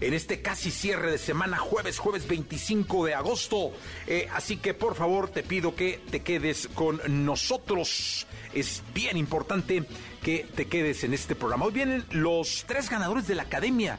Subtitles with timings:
[0.00, 3.72] en este casi cierre de semana, jueves, jueves 25 de agosto.
[4.06, 8.26] Eh, así que por favor te pido que te quedes con nosotros.
[8.54, 9.84] Es bien importante
[10.22, 11.66] que te quedes en este programa.
[11.66, 13.98] Hoy vienen los tres ganadores de la academia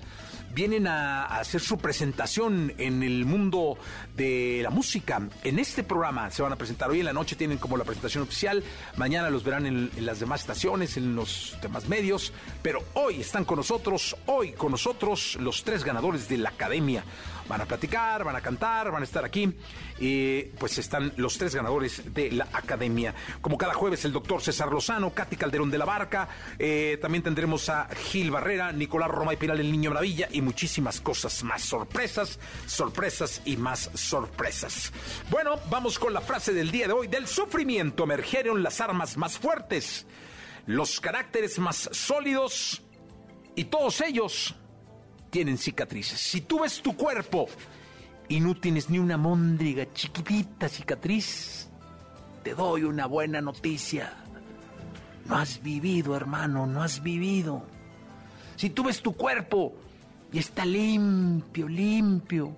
[0.53, 3.77] vienen a, hacer su presentación en el mundo
[4.15, 5.21] de la música.
[5.43, 8.23] En este programa se van a presentar hoy en la noche, tienen como la presentación
[8.23, 8.63] oficial,
[8.97, 13.57] mañana los verán en, las demás estaciones, en los demás medios, pero hoy están con
[13.57, 17.03] nosotros, hoy con nosotros los tres ganadores de la academia.
[17.49, 19.51] Van a platicar, van a cantar, van a estar aquí.
[19.99, 23.15] Y pues están los tres ganadores de la academia.
[23.41, 26.29] Como cada jueves, el doctor César Lozano, Katy Calderón de la Barca.
[26.59, 30.29] Eh, también tendremos a Gil Barrera, Nicolás Roma y Piral, el Niño Maravilla.
[30.31, 31.63] Y muchísimas cosas más.
[31.63, 34.93] Sorpresas, sorpresas y más sorpresas.
[35.31, 37.07] Bueno, vamos con la frase del día de hoy.
[37.07, 40.05] Del sufrimiento emergieron las armas más fuertes,
[40.67, 42.83] los caracteres más sólidos
[43.55, 44.55] y todos ellos
[45.29, 46.19] tienen cicatrices.
[46.19, 47.47] Si tú ves tu cuerpo
[48.27, 51.69] y no tienes ni una móndriga chiquitita cicatriz,
[52.43, 54.13] te doy una buena noticia.
[55.25, 57.63] No has vivido, hermano, no has vivido.
[58.55, 59.73] Si tú ves tu cuerpo
[60.31, 62.55] y está limpio, limpio,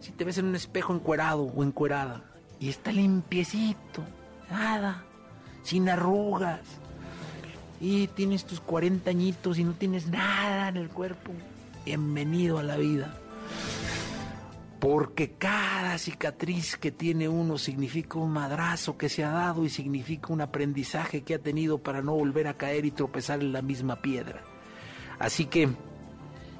[0.00, 2.22] si te ves en un espejo encuerado o encuerada
[2.60, 4.02] y está limpiecito,
[4.50, 5.04] nada,
[5.62, 6.60] sin arrugas,
[7.80, 11.32] y tienes tus 40 añitos y no tienes nada en el cuerpo,
[11.86, 13.16] bienvenido a la vida.
[14.80, 20.32] Porque cada cicatriz que tiene uno significa un madrazo que se ha dado y significa
[20.32, 24.02] un aprendizaje que ha tenido para no volver a caer y tropezar en la misma
[24.02, 24.42] piedra.
[25.20, 25.68] Así que,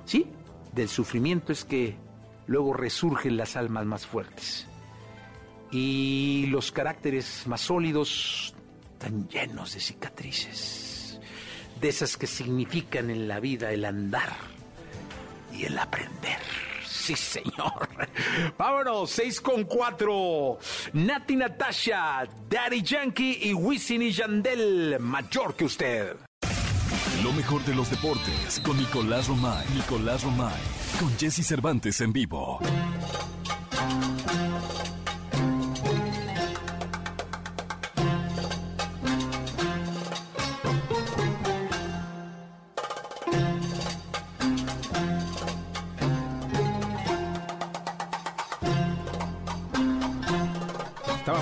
[0.04, 0.26] sí,
[0.72, 1.96] del sufrimiento es que
[2.46, 4.68] luego resurgen las almas más fuertes.
[5.72, 8.54] Y los caracteres más sólidos
[8.92, 11.20] están llenos de cicatrices,
[11.80, 14.55] de esas que significan en la vida el andar
[15.64, 16.38] el aprender.
[16.86, 17.88] Sí, señor.
[18.58, 20.58] Vámonos, 6 con 4.
[20.94, 26.16] Nati Natasha, Daddy Yankee y Wisin y Yandel, mayor que usted.
[27.22, 29.66] Lo mejor de los deportes con Nicolás Romay.
[29.74, 30.60] Nicolás Romay.
[31.00, 32.60] Con Jesse Cervantes en vivo.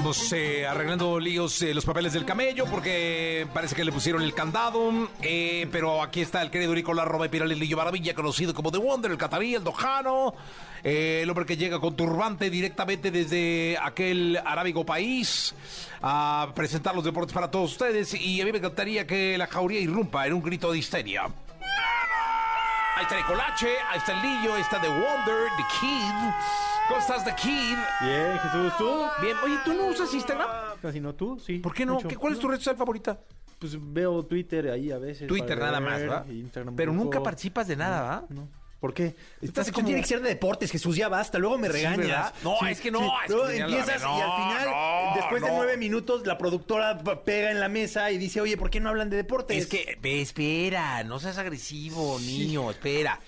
[0.05, 4.35] Estábamos eh, arreglando líos eh, los papeles del camello porque parece que le pusieron el
[4.35, 5.09] candado.
[5.23, 8.71] eh, pero aquí está el querido Nicolás Roma y Piral el Lillo Maravilla, conocido como
[8.71, 10.35] The Wonder, el catarí, el dojano.
[10.83, 15.55] eh, el hombre que llega con turbante directamente desde aquel arábigo país
[16.03, 18.13] a presentar los deportes para todos ustedes.
[18.13, 21.23] Y a mí me encantaría que la jauría irrumpa en un grito de histeria.
[21.23, 26.64] Ahí está Nicolache, ahí está el Lillo, ahí está The Wonder, The Kid.
[26.89, 27.77] ¿Cómo estás, The Kid?
[28.03, 29.05] Bien, Jesús, ¿tú?
[29.23, 30.49] Bien, oye, ¿tú no usas Instagram?
[30.83, 31.39] Casi no, ¿tú?
[31.45, 31.59] Sí.
[31.59, 31.95] ¿Por qué no?
[31.95, 32.09] mucho.
[32.09, 33.19] ¿Qué- ¿Cuál es tu red social favorita?
[33.59, 35.27] Pues veo Twitter ahí a veces.
[35.27, 36.27] Twitter para nada más, ver, ¿verdad?
[36.29, 37.25] y Instagram Pero un nunca poco.
[37.25, 38.25] participas de nada, ¿verdad?
[38.29, 38.49] No.
[38.81, 39.07] ¿Por qué?
[39.07, 39.87] Esta Estás sección como...
[39.87, 41.39] tiene que ser de deportes, Jesús, ya basta.
[41.39, 41.97] Luego me regañas.
[42.07, 42.35] ¿verdad?
[42.43, 45.43] No, es que no, es que Luego tenía la- empiezas y al final, no, después
[45.43, 45.57] de no.
[45.57, 48.91] nueve minutos, la productora p- pega en la mesa y dice, oye, ¿por qué no
[48.91, 49.57] hablan de deportes?
[49.57, 53.19] Es que, ve, espera, no seas agresivo, niño, espera.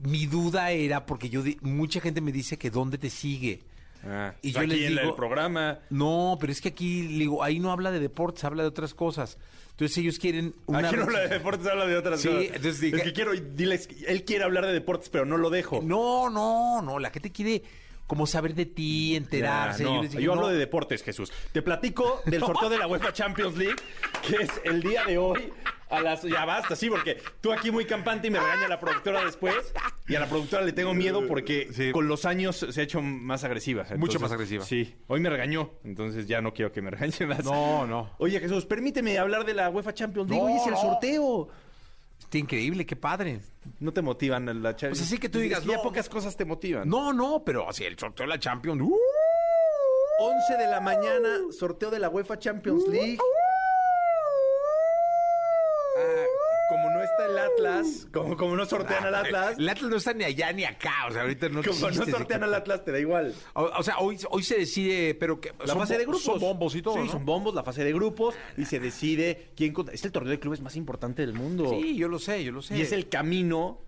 [0.00, 3.60] Mi duda era porque yo, di- mucha gente me dice que dónde te sigue.
[4.04, 5.78] Ah, Y y yo aquí les en digo- el programa.
[5.90, 8.94] No, pero es que aquí, le digo, ahí no habla de deportes, habla de otras
[8.94, 9.36] cosas.
[9.72, 10.88] Entonces ellos quieren una...
[10.88, 12.42] Aquí no habla de deportes, habla de otras Sí, cosas.
[12.44, 15.80] entonces dije- Es que quiero, diles, él quiere hablar de deportes, pero no lo dejo.
[15.82, 17.62] No, no, no, la gente quiere
[18.10, 19.84] como saber de ti, enterarse.
[19.84, 20.48] Ya, no, yo dije, yo hablo no.
[20.48, 21.32] de deportes, Jesús.
[21.52, 23.76] Te platico del sorteo de la UEFA Champions League,
[24.26, 25.52] que es el día de hoy
[25.90, 26.22] a las...
[26.24, 29.54] Ya basta, sí, porque tú aquí muy campante y me regaña la productora después.
[30.08, 31.92] Y a la productora le tengo miedo porque Sí.
[31.92, 33.86] con los años se ha hecho más agresiva.
[33.96, 34.64] Mucho más agresiva.
[34.64, 37.44] Sí, hoy me regañó, entonces ya no quiero que me regañe más.
[37.44, 38.10] No, no.
[38.18, 40.44] Oye, Jesús, permíteme hablar de la UEFA Champions League.
[40.44, 40.80] No, hoy es el no.
[40.80, 41.48] sorteo.
[42.30, 43.40] Está increíble, qué padre.
[43.80, 45.82] No te motivan la Champions Pues así que tú digas, ya no.
[45.82, 46.88] pocas cosas te motivan.
[46.88, 48.80] No, no, pero así el sorteo de la Champions.
[48.82, 48.96] ¡uh!
[50.20, 53.18] 11 de la mañana, sorteo de la UEFA Champions League.
[55.98, 56.24] Ah,
[56.70, 60.14] como no está el Atlas, como, como no sortean al Atlas, El Atlas no está
[60.14, 61.06] ni allá ni acá.
[61.08, 63.34] O sea, ahorita no como no existe sortean al Atlas, te da igual.
[63.54, 66.22] O, o sea, hoy, hoy se decide, pero que La son fase de grupos.
[66.22, 66.94] Son bombos y todo.
[66.94, 67.12] Sí, ¿no?
[67.12, 68.34] son bombos, la fase de grupos.
[68.56, 69.74] Y se decide quién.
[69.92, 71.68] Es el torneo de clubes más importante del mundo.
[71.70, 72.78] Sí, yo lo sé, yo lo sé.
[72.78, 73.80] Y es el camino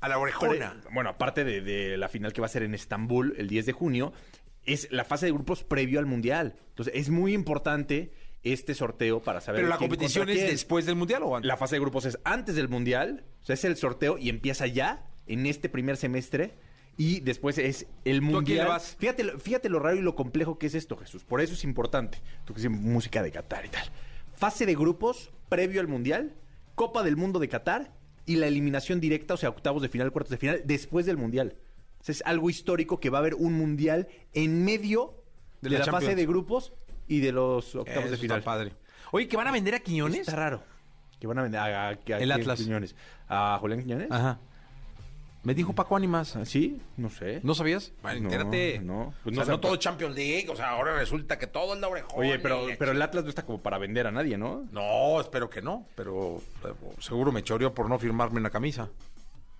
[0.00, 0.76] a la orejona.
[0.80, 3.66] Pre- bueno, aparte de, de la final que va a ser en Estambul el 10
[3.66, 4.12] de junio,
[4.64, 6.54] es la fase de grupos previo al Mundial.
[6.70, 8.12] Entonces, es muy importante
[8.44, 10.48] este sorteo para saber Pero la quién competición es quién.
[10.50, 11.46] después del mundial o antes.
[11.48, 14.66] La fase de grupos es antes del Mundial, o sea, es el sorteo y empieza
[14.66, 16.52] ya, en este primer semestre,
[16.96, 18.68] y después es el Mundial.
[18.68, 18.96] vas?
[18.98, 21.24] Fíjate, lo- fíjate lo raro y lo complejo que es esto, Jesús.
[21.24, 22.18] Por eso es importante.
[22.44, 23.88] Tú que siempre música de Qatar y tal.
[24.36, 26.34] Fase de grupos previo al Mundial,
[26.74, 27.92] Copa del Mundo de Qatar
[28.26, 31.56] y la eliminación directa, o sea, octavos de final, cuartos de final, después del Mundial.
[32.00, 35.14] O sea, es algo histórico que va a haber un Mundial en medio
[35.62, 36.72] De de, la la, fase de grupos
[37.08, 38.38] y de los octavos Eso de final.
[38.38, 38.72] está padre.
[39.12, 40.20] Oye, ¿que van a vender a Quiñones?
[40.20, 40.62] Está raro.
[41.20, 42.58] Que van a vender a, a- a- El Atlas.
[42.58, 42.94] Quiñones?
[43.28, 44.10] ¿A Julián Quiñones?
[44.10, 44.38] Ajá.
[45.42, 46.36] Me dijo Paco Ánimas.
[46.36, 46.80] Ah, ¿Sí?
[46.96, 47.40] No sé.
[47.42, 47.92] ¿No sabías?
[48.02, 48.78] Bueno, No, entérate.
[48.82, 49.12] no.
[49.22, 50.48] Pues o no sea, no todo Champions League.
[50.50, 52.18] O sea, ahora resulta que todo el de orejón.
[52.18, 54.66] Oye, pero, pero el Atlas no está como para vender a nadie, ¿no?
[54.72, 55.86] No, espero que no.
[55.96, 56.40] Pero
[56.98, 58.88] seguro me choreó por no firmarme una camisa.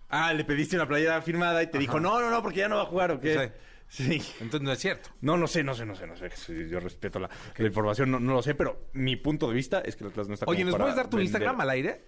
[0.09, 2.77] Ah, le pediste una playera firmada y te dijo, no, no, no, porque ya no
[2.77, 3.35] va a jugar, ¿o qué?
[3.49, 3.53] Sí.
[3.99, 5.11] Entonces no es cierto.
[5.21, 6.31] No, no sé, no sé, no sé, no sé.
[6.35, 9.81] Sí, Yo respeto la, la información, no, no lo sé, pero mi punto de vista
[9.81, 11.61] es que el Atlas no está Oye, como ¿nos para puedes dar tu vender- Instagram
[11.61, 12.05] al aire?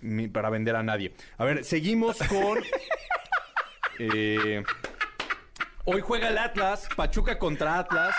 [0.00, 1.12] ni para vender a nadie.
[1.38, 2.58] A ver, seguimos con...
[3.98, 4.62] eh,
[5.84, 8.14] hoy juega el Atlas, Pachuca contra Atlas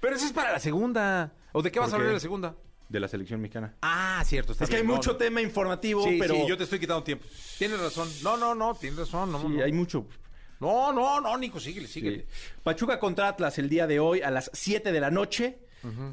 [0.00, 1.32] Pero eso es para la segunda.
[1.52, 2.54] ¿O de qué vas a ¿Por hablar de la segunda?
[2.88, 3.74] de la selección mexicana.
[3.82, 4.52] Ah, cierto.
[4.52, 5.16] Está Es que hay no, mucho no.
[5.16, 6.34] tema informativo, Sí, pero...
[6.34, 7.24] sí, yo te estoy quitando tiempo.
[7.58, 8.08] Tienes razón.
[8.22, 9.32] No, no, no, tienes razón.
[9.32, 9.64] No, Sí, no.
[9.64, 10.06] hay mucho.
[10.60, 12.18] No, no, no, Nico, síguele, síguele.
[12.20, 12.24] Sí.
[12.62, 15.58] Pachuca contra Atlas el día de hoy a las 7 de la noche.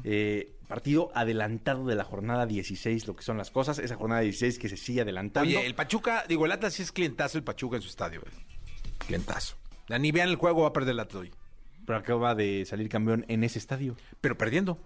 [0.04, 3.78] Eh, partido adelantado de la jornada 16, lo que son las cosas.
[3.78, 5.48] Esa jornada 16 que se sigue adelantando.
[5.48, 8.20] Oye, el Pachuca, digo, el Atlas sí es clientazo el Pachuca en su estadio.
[8.20, 8.32] güey.
[9.06, 9.56] Clientazo.
[9.88, 11.32] Ni vean el juego, va a perder el Atlas hoy.
[11.86, 13.96] Pero acaba de salir campeón en ese estadio.
[14.20, 14.78] Pero perdiendo.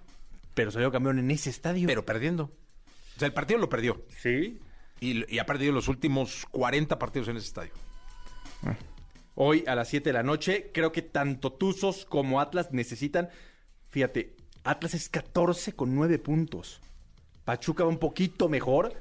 [0.54, 1.86] Pero salió campeón en ese estadio.
[1.86, 2.44] Pero perdiendo.
[2.44, 4.02] O sea, el partido lo perdió.
[4.22, 4.58] Sí.
[5.00, 7.72] Y, y ha perdido los últimos 40 partidos en ese estadio.
[9.36, 13.28] Hoy a las 7 de la noche, creo que tanto Tuzos como Atlas necesitan.
[13.90, 14.34] Fíjate,
[14.64, 16.80] Atlas es 14 con 9 puntos.
[17.44, 18.94] Pachuca va un poquito mejor.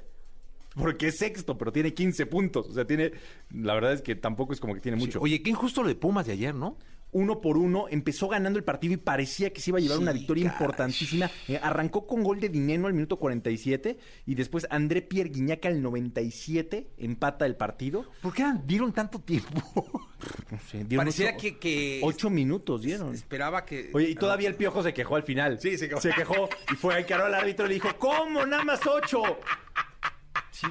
[0.75, 2.67] Porque es sexto, pero tiene 15 puntos.
[2.67, 3.13] O sea, tiene.
[3.49, 5.21] La verdad es que tampoco es como que tiene mucho.
[5.21, 6.77] Oye, qué injusto lo de Pumas de ayer, ¿no?
[7.17, 10.03] Uno por uno, empezó ganando el partido y parecía que se iba a llevar Sí,
[10.03, 11.31] una victoria importantísima.
[11.47, 15.81] Eh, arrancó con gol de Dineno al minuto 47 y después André Pierre Guiñaca al
[15.81, 18.05] 97 empata el partido.
[18.21, 19.61] ¿Por qué dieron tanto tiempo?
[20.49, 23.13] No sé, dieron Pareciera ocho- que, que Ocho minutos dieron.
[23.13, 23.91] esperaba que...
[23.93, 25.59] Oye, y todavía el piojo se quejó al final.
[25.59, 26.01] Sí, se quejó.
[26.01, 28.45] Se quejó y fue a encaró al árbitro y le dijo, ¿cómo?
[28.45, 29.21] Nada más ocho.
[30.51, 30.67] Sí,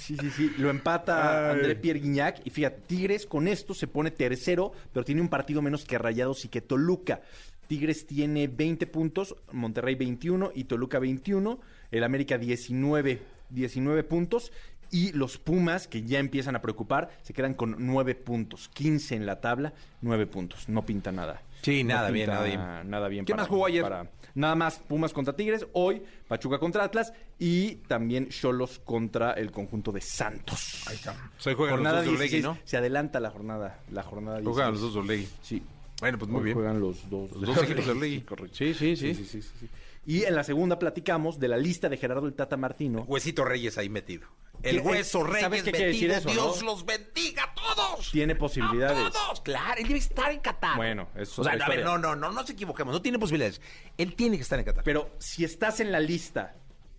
[0.00, 0.52] sí, sí, sí.
[0.58, 1.56] Lo empata Ay.
[1.56, 2.40] André Pierre Guignac.
[2.44, 6.44] Y fíjate, Tigres con esto se pone tercero, pero tiene un partido menos que Rayados
[6.44, 7.22] y que Toluca.
[7.68, 11.60] Tigres tiene 20 puntos, Monterrey 21 y Toluca 21.
[11.90, 14.52] El América 19, 19 puntos.
[14.90, 18.68] Y los Pumas, que ya empiezan a preocupar, se quedan con 9 puntos.
[18.74, 20.68] 15 en la tabla, 9 puntos.
[20.68, 21.42] No pinta nada.
[21.62, 22.60] Sí, No nada bien, nada bien.
[22.90, 23.24] Nada bien.
[23.24, 23.82] ¿Quién más jugó ayer?
[23.82, 29.50] para- Nada más Pumas contra Tigres, hoy Pachuca contra Atlas y también Cholos contra el
[29.50, 30.84] conjunto de Santos.
[30.86, 31.30] Ahí está.
[31.44, 32.66] Hoy juegan jornada los dos de 16, Orlegui, ¿no?
[32.68, 34.54] Se adelanta la jornada, la jornada 16.
[34.54, 35.28] Juegan los dos Orlegui.
[35.42, 35.62] Sí.
[36.00, 36.54] Bueno, pues muy Hoy bien.
[36.56, 37.30] Juegan los dos.
[37.32, 38.20] Los dos equipos de Orlegui.
[38.20, 38.56] Correcto.
[38.56, 39.14] Sí, sí, sí.
[39.16, 39.68] Sí, sí, sí, sí.
[40.06, 43.02] Y en la segunda platicamos de la lista de Gerardo el Tata Martino.
[43.08, 44.28] Huesito Reyes ahí metido.
[44.62, 46.12] El ¿Qué- hueso Reyes sabes qué quiere metido.
[46.14, 46.66] decir eso, Dios no?
[46.72, 48.10] los bendiga a todos.
[48.12, 48.98] Tiene posibilidades.
[49.06, 49.40] A todos.
[49.40, 50.76] Claro, él debe estar en Qatar.
[50.76, 52.92] Bueno, eso es O sea, otra a ver, no, no, no, no nos equivoquemos.
[52.92, 53.60] No tiene posibilidades.
[53.96, 54.84] Él tiene que estar en Qatar.
[54.84, 56.54] Pero si estás en la lista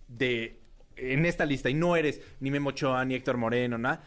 [0.08, 0.58] de.
[0.96, 4.02] En esta lista y no eres ni Memo Ochoa, ni Héctor Moreno, nada.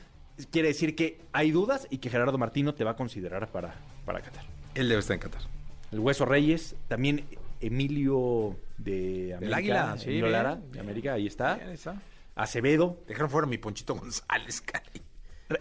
[0.52, 4.22] Quiere decir que hay dudas y que Gerardo Martino te va a considerar para, para
[4.22, 4.46] Qatar.
[4.76, 5.42] Él debe estar en Qatar.
[5.92, 7.26] El Hueso Reyes, también
[7.62, 9.58] Emilio de América.
[9.58, 10.80] Águila, sí, bien, Lara, de.
[10.80, 11.56] América, ahí está.
[11.56, 11.96] Bien, ahí está.
[12.36, 13.02] Acevedo.
[13.08, 15.02] Dejaron fuera a mi Ponchito González, caray.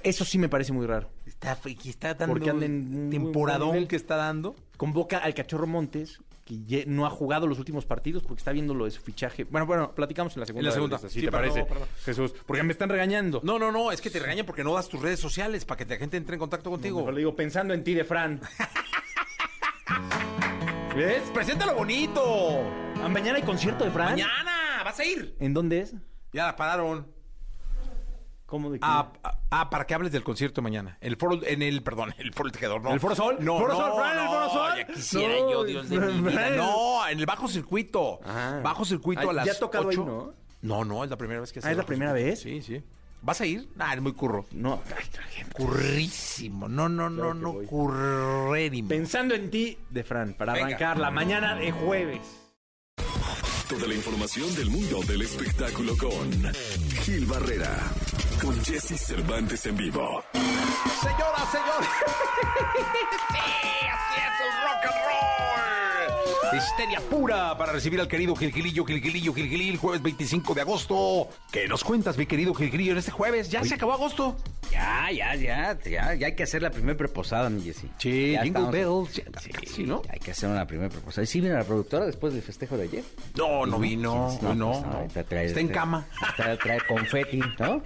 [0.02, 1.10] Eso sí me parece muy raro.
[1.26, 4.56] Está, está dando Porque anda en muy temporadón que está dando.
[4.76, 8.86] Convoca al Cachorro Montes, que no ha jugado los últimos partidos porque está viendo lo
[8.86, 9.44] de su fichaje.
[9.44, 10.60] Bueno, bueno, platicamos en la segunda.
[10.62, 10.98] En la segunda.
[10.98, 11.66] si Sí, te parece.
[12.04, 12.34] Jesús.
[12.46, 13.40] Porque me están regañando.
[13.44, 15.84] No, no, no, es que te regañan porque no das tus redes sociales para que
[15.84, 16.98] la gente entre en contacto contigo.
[16.98, 18.40] Mejor le digo, pensando en ti de Fran.
[20.96, 21.22] ¿Ves?
[21.34, 22.22] ¡Preséntalo bonito!
[23.02, 24.12] Ah, Mañana hay concierto de Fran.
[24.12, 24.82] ¡Mañana!
[24.84, 25.36] ¿Vas a ir?
[25.40, 25.94] ¿En dónde es?
[26.34, 27.06] Ya la pararon.
[28.44, 28.84] ¿Cómo de qué?
[28.86, 30.98] Ah, ah, ah, para que hables del concierto mañana.
[31.00, 32.92] El foro, en el, perdón, el foro del tejedor, no.
[32.92, 33.36] ¿El Foro Sol?
[33.38, 34.72] No, ¿Foro no, Sol, Fran, el no, Foro Sol?
[34.76, 36.50] Ya quisiera No, yo, Dios de mi vida.
[36.50, 38.18] No, en el bajo circuito.
[38.24, 38.60] Ah.
[38.64, 40.04] Bajo circuito Ay, a las ¿ya ha tocado ahí, ocho.
[40.04, 40.34] no?
[40.62, 42.30] No, no, es la primera vez que hace Ah, ¿es la primera circuito.
[42.30, 42.40] vez?
[42.40, 42.82] Sí, sí.
[43.22, 43.68] ¿Vas a ir?
[43.78, 44.44] Ah, es muy curro.
[44.50, 46.68] No, ay, Currísimo.
[46.68, 48.88] No, no, no, Claro no, currérimo.
[48.88, 50.66] Pensando en ti de Fran, para Venga.
[50.66, 52.20] arrancar la mañana de jueves.
[53.68, 56.52] Toda la información del mundo del espectáculo con
[57.02, 57.74] Gil Barrera,
[58.40, 60.22] con Jesse Cervantes en vivo.
[61.00, 61.88] Señoras, señores.
[63.32, 63.38] sí,
[64.16, 65.83] es el rock and roll.
[66.52, 71.28] Histeria pura para recibir al querido Gilgilillo, Gilgilillo, Gilgilil, jueves 25 de agosto.
[71.50, 73.50] ¿Qué nos cuentas, mi querido Gilgilillo, en este jueves?
[73.50, 74.36] ¿Ya se acabó agosto?
[74.70, 77.88] Ya, ya, ya, ya, ya hay que hacer la primera preposada, mi Jessy.
[77.98, 80.02] Sí, Ya Jingle Bells, ya Sí, casi, ¿no?
[80.08, 81.24] Hay que hacer una primera preposada.
[81.24, 83.04] ¿Y sí vino la productora después del festejo de ayer?
[83.36, 84.56] No, no vino, ¿Quién es?
[84.58, 85.08] no, no.
[85.12, 86.06] pues, trae- Está en trae- cama.
[86.36, 87.82] Trae, trae confeti, ¿no?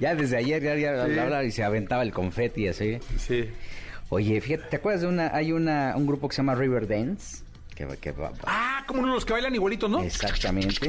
[0.00, 2.98] Ya desde ayer ya, ya hablaba y se aventaba el confeti así.
[3.18, 3.48] Sí.
[4.10, 7.42] Oye, fíjate, ¿te acuerdas de una, hay una, un grupo que se llama River Dance?
[7.78, 10.02] Que, que va- va- Ah, como uno de los que bailan igualitos, ¿no?
[10.02, 10.88] Exactamente.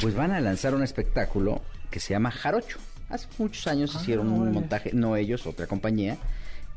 [0.00, 1.60] Pues van a lanzar un espectáculo
[1.90, 2.78] que se llama Jarocho.
[3.08, 6.16] Hace muchos años hicieron un montaje, no ellos, otra compañía,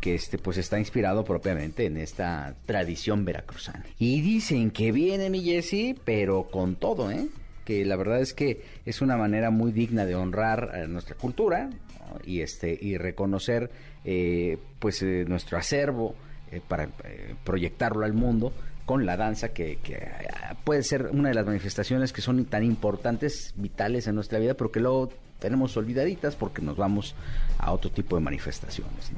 [0.01, 3.85] que este pues está inspirado propiamente en esta tradición veracruzana.
[3.99, 7.27] Y dicen que viene mi Jessy, pero con todo, ¿eh?
[7.65, 11.67] Que la verdad es que es una manera muy digna de honrar a nuestra cultura
[11.67, 12.19] ¿no?
[12.25, 13.69] y este y reconocer
[14.03, 16.15] eh, pues eh, nuestro acervo
[16.51, 18.53] eh, para eh, proyectarlo al mundo
[18.85, 20.27] con la danza que, que, eh,
[20.63, 24.71] puede ser una de las manifestaciones que son tan importantes, vitales en nuestra vida, pero
[24.71, 27.15] que luego tenemos olvidaditas porque nos vamos
[27.57, 29.11] a otro tipo de manifestaciones.
[29.11, 29.17] ¿no?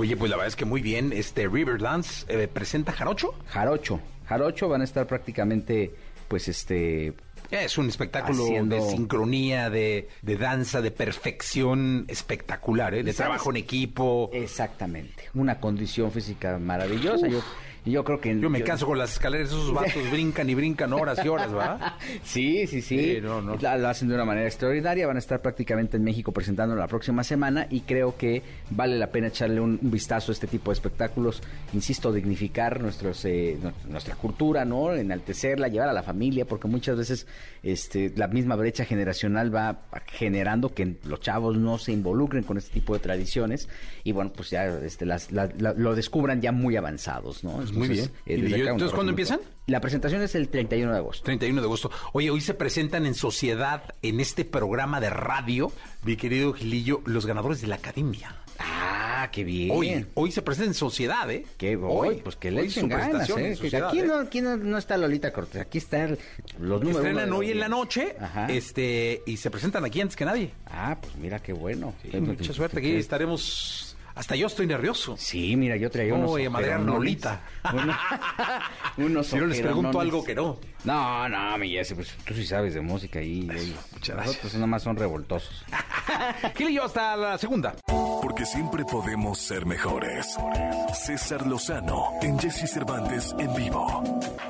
[0.00, 1.12] Oye, pues la verdad es que muy bien.
[1.12, 3.34] Este Riverdance eh, presenta Jarocho.
[3.48, 5.94] Jarocho, Jarocho van a estar prácticamente,
[6.28, 7.12] pues este,
[7.50, 13.02] Es un espectáculo Haciendo- de sincronía, de, de danza, de perfección espectacular, ¿eh?
[13.02, 14.30] de trabajo en equipo.
[14.32, 17.28] exactamente, una condición física maravillosa.
[17.28, 17.40] Yo,
[17.84, 21.18] yo creo que Yo me canso con las escaleras, esos vatos brincan y brincan horas
[21.24, 21.98] y horas, ¿va?
[22.24, 22.98] Sí, sí, sí.
[23.16, 23.56] Sí, no, no.
[23.60, 25.06] La- Lo hacen de una manera extraordinaria.
[25.06, 29.08] Van a estar prácticamente en México presentando la próxima semana y creo que vale la
[29.08, 31.42] pena echarle un, un vistazo a este tipo de espectáculos.
[31.72, 34.94] Insisto, dignificar nuestros, eh, nu- nuestra cultura, ¿no?
[34.94, 37.26] Enaltecerla, llevar a la familia, porque muchas veces
[37.62, 42.72] este, la misma brecha generacional va generando que los chavos no se involucren con este
[42.72, 43.68] tipo de tradiciones
[44.04, 47.60] y bueno, pues ya este, las, la- la- lo descubran ya muy avanzados, ¿no?
[47.78, 48.04] Muy bien.
[48.26, 49.40] eh, ¿Y desde yo- acá un entonces, ¿cuándo empiezan?
[49.66, 51.24] La presentación es el 31 de agosto.
[51.24, 51.90] 31 de agosto.
[52.12, 55.70] Oye, hoy se presentan en sociedad, en este programa de radio,
[56.04, 58.36] mi querido Gilillo, los ganadores de la academia.
[58.58, 59.70] Ah, qué bien.
[59.72, 61.44] Hoy, hoy se presenta en sociedad, ¿eh?
[61.56, 63.56] Qué hoy, pues que le echen su ganas, ¿eh?
[63.56, 64.04] sociedad, aquí ¿eh?
[64.04, 66.18] no, aquí no, no está Lolita Cortés, aquí están
[66.58, 66.96] los números.
[66.96, 68.46] Estrenan hoy en la noche Ajá.
[68.48, 70.52] este y se presentan aquí antes que nadie.
[70.66, 71.94] Ah, pues mira qué bueno.
[72.02, 73.91] Sí, mucha suerte, aquí estaremos...
[74.14, 75.16] Hasta yo estoy nervioso.
[75.16, 76.48] Sí, mira, yo traía unos Oye.
[76.50, 77.40] Lolita.
[77.72, 77.96] Uno-
[78.98, 80.58] unos Si no les pregunto algo que no.
[80.84, 84.54] No, no, mi Jesse, pues tú sí sabes de música y oye, muchas nosotros gracias.
[84.54, 85.64] nada más son revoltosos.
[86.56, 87.74] Gilillo, hasta la segunda.
[88.20, 90.36] Porque siempre podemos ser mejores.
[90.94, 94.02] César Lozano en Jesse Cervantes en vivo.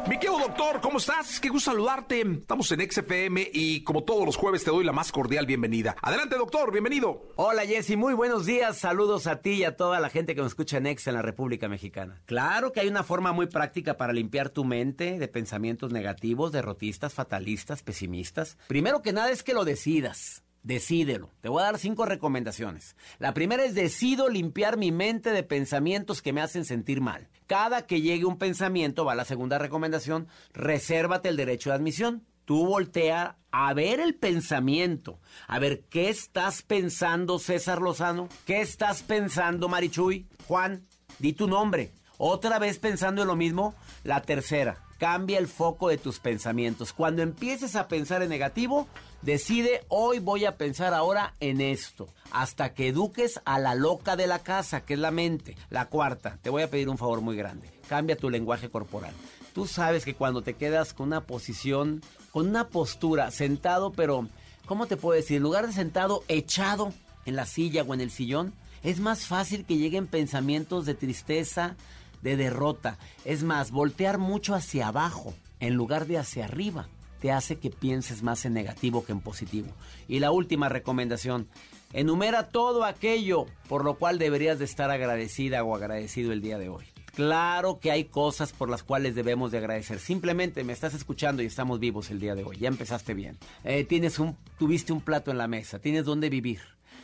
[0.08, 1.38] Mi querido doctor, ¿cómo estás?
[1.38, 2.20] Qué gusto saludarte.
[2.22, 5.96] Estamos en XFM y como todos los jueves te doy la más cordial bienvenida.
[6.02, 7.28] Adelante, doctor, bienvenido.
[7.36, 8.78] Hola Jessy, muy buenos días.
[8.78, 11.22] Saludos a ti y a toda la gente que nos escucha en Ex en la
[11.22, 12.20] República Mexicana.
[12.26, 17.14] Claro que hay una forma muy práctica para limpiar tu mente de pensamientos negativos, derrotistas,
[17.14, 18.58] fatalistas, pesimistas.
[18.68, 20.42] Primero que nada es que lo decidas.
[20.62, 21.30] Decídelo.
[21.40, 22.94] Te voy a dar cinco recomendaciones.
[23.18, 27.28] La primera es decido limpiar mi mente de pensamientos que me hacen sentir mal.
[27.48, 32.24] Cada que llegue un pensamiento, va la segunda recomendación, resérvate el derecho de admisión.
[32.44, 39.02] Tú voltea a ver el pensamiento, a ver qué estás pensando César Lozano, qué estás
[39.02, 40.86] pensando Marichuy, Juan,
[41.18, 41.92] di tu nombre.
[42.18, 46.92] Otra vez pensando en lo mismo, la tercera, cambia el foco de tus pensamientos.
[46.92, 48.86] Cuando empieces a pensar en negativo,
[49.20, 54.26] decide hoy voy a pensar ahora en esto, hasta que eduques a la loca de
[54.26, 55.56] la casa, que es la mente.
[55.70, 59.12] La cuarta, te voy a pedir un favor muy grande, cambia tu lenguaje corporal.
[59.52, 64.28] Tú sabes que cuando te quedas con una posición, con una postura, sentado, pero,
[64.66, 65.38] ¿cómo te puedo decir?
[65.38, 66.92] En lugar de sentado, echado
[67.26, 71.76] en la silla o en el sillón, Es más fácil que lleguen pensamientos de tristeza,
[72.20, 72.98] de derrota.
[73.24, 76.88] Es más, voltear mucho hacia abajo en lugar de hacia arriba
[77.22, 79.68] te hace que pienses más en negativo que en positivo.
[80.08, 81.46] Y la última recomendación,
[81.92, 86.68] enumera todo aquello por lo cual deberías de estar agradecida o agradecido el día de
[86.68, 86.84] hoy.
[87.14, 90.00] Claro que hay cosas por las cuales debemos de agradecer.
[90.00, 92.56] Simplemente me estás escuchando y estamos vivos el día de hoy.
[92.58, 93.36] Ya empezaste bien.
[93.64, 95.78] Eh, tienes un, tuviste un plato en la mesa.
[95.78, 96.60] Tienes dónde vivir.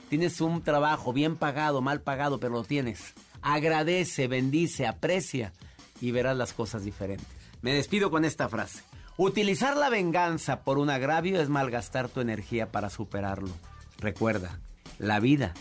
[0.09, 3.13] Tienes un trabajo bien pagado, mal pagado, pero lo tienes.
[3.43, 5.53] Agradece, bendice, aprecia
[6.01, 7.29] y verás las cosas diferentes.
[7.61, 8.83] Me despido con esta frase.
[9.19, 13.51] Utilizar la venganza por un agravio es malgastar tu energía para superarlo.
[13.99, 14.61] Recuerda,
[14.99, 15.53] la vida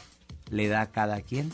[0.50, 1.52] le da a cada quien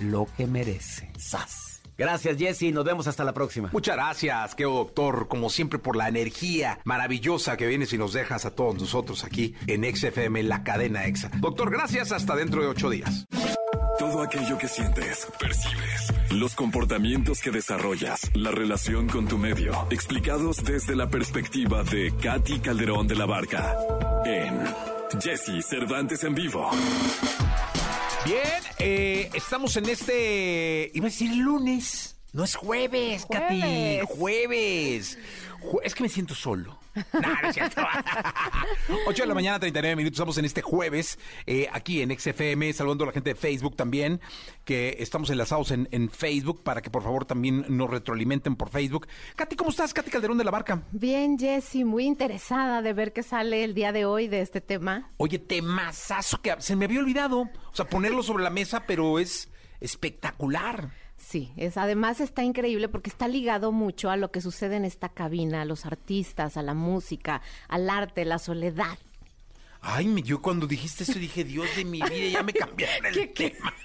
[0.00, 1.10] lo que merece.
[1.16, 1.75] ¡Sas!
[1.96, 2.72] Gracias, Jesse.
[2.72, 3.70] Nos vemos hasta la próxima.
[3.72, 8.44] Muchas gracias, Keo Doctor, como siempre por la energía maravillosa que vienes y nos dejas
[8.44, 11.30] a todos nosotros aquí en XFM, la cadena EXA.
[11.38, 13.26] Doctor, gracias, hasta dentro de ocho días.
[13.98, 20.62] Todo aquello que sientes, percibes, los comportamientos que desarrollas, la relación con tu medio, explicados
[20.62, 23.74] desde la perspectiva de Katy Calderón de la Barca
[24.26, 24.60] en
[25.18, 26.70] Jesse Cervantes en vivo.
[28.26, 30.90] Bien, eh, estamos en este.
[30.94, 32.16] Iba a decir lunes.
[32.32, 33.60] No es jueves, Katy.
[33.60, 34.08] Jueves.
[34.08, 35.18] Jueves.
[35.62, 36.78] Ju- es que me siento solo.
[37.12, 37.82] No, no es cierto.
[39.06, 40.16] 8 de la mañana, 39 minutos.
[40.16, 44.20] Estamos en este jueves eh, aquí en XFM, saludando a la gente de Facebook también,
[44.64, 49.06] que estamos enlazados en, en Facebook para que por favor también nos retroalimenten por Facebook.
[49.36, 49.94] Katy, ¿cómo estás?
[49.94, 50.82] Katy Calderón de la Barca.
[50.92, 55.10] Bien, Jessy, muy interesada de ver qué sale el día de hoy de este tema.
[55.16, 57.40] Oye, temazazo que se me había olvidado.
[57.40, 59.50] O sea, ponerlo sobre la mesa, pero es
[59.80, 60.90] espectacular.
[61.28, 65.08] Sí, es, además está increíble porque está ligado mucho a lo que sucede en esta
[65.08, 68.96] cabina, a los artistas, a la música, al arte, la soledad.
[69.80, 73.32] Ay, me- yo cuando dijiste eso dije, Dios de mi vida, ya me cambiaron el
[73.34, 73.74] tema.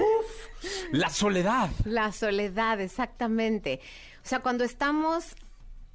[0.00, 0.48] Uf,
[0.92, 1.70] la soledad.
[1.84, 3.80] La soledad, exactamente.
[4.24, 5.34] O sea, cuando estamos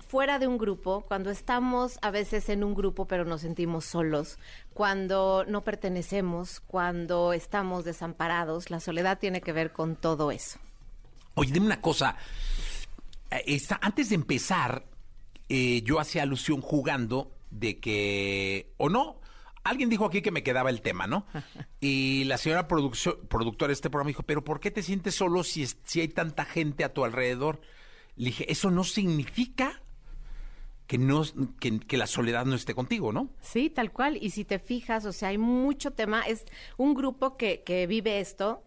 [0.08, 4.38] fuera de un grupo, cuando estamos a veces en un grupo pero nos sentimos solos,
[4.74, 10.60] cuando no pertenecemos, cuando estamos desamparados, la soledad tiene que ver con todo eso.
[11.36, 12.15] Oye, dime una cosa.
[13.32, 14.86] Eh, esta- antes de empezar,
[15.50, 19.19] eh, yo hacía alusión jugando de que, o no,
[19.63, 21.26] alguien dijo aquí que me quedaba el tema, ¿no?
[21.80, 25.63] Y la señora productora de este programa dijo, pero ¿por qué te sientes solo si,
[25.63, 27.62] es- si hay tanta gente a tu alrededor?
[28.15, 29.83] Le dije, eso no significa
[30.88, 31.24] que, no,
[31.60, 33.30] que, la soledad no esté contigo, ¿no?
[33.41, 34.17] Sí, tal cual.
[34.22, 36.22] Y si te fijas, o sea, hay mucho tema.
[36.22, 36.46] Es
[36.78, 38.63] un grupo que, que vive esto.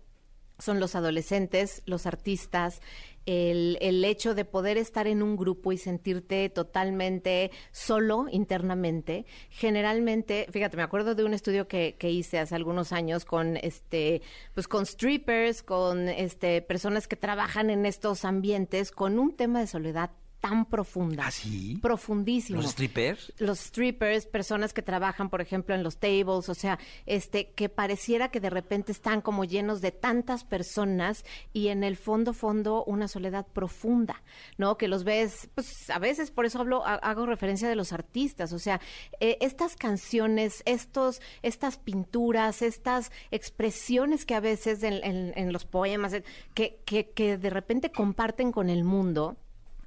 [0.59, 2.81] Son los adolescentes, los artistas,
[3.27, 9.27] el, el hecho de poder estar en un grupo y sentirte totalmente solo internamente.
[9.51, 14.23] Generalmente, fíjate, me acuerdo de un estudio que, que hice hace algunos años con este,
[14.55, 19.67] pues con strippers, con este, personas que trabajan en estos ambientes, con un tema de
[19.67, 20.13] soledad
[20.49, 21.27] tan profunda.
[21.27, 21.79] ¿Ah, sí?
[21.83, 23.33] Profundísimo ¿Los strippers?
[23.39, 28.31] los strippers, personas que trabajan, por ejemplo, en los tables, o sea, este, que pareciera
[28.31, 33.09] que de repente están como llenos de tantas personas y en el fondo, fondo, una
[33.09, 34.23] soledad profunda,
[34.57, 34.77] ¿no?
[34.79, 38.53] Que los ves, pues a veces, por eso hablo, ha- hago referencia de los artistas,
[38.53, 38.81] o sea,
[39.21, 45.65] eh, estas canciones, estos, estas pinturas, estas expresiones que a veces en, en- en los
[45.65, 49.37] poemas, eh, que, que, que de repente comparten con el mundo,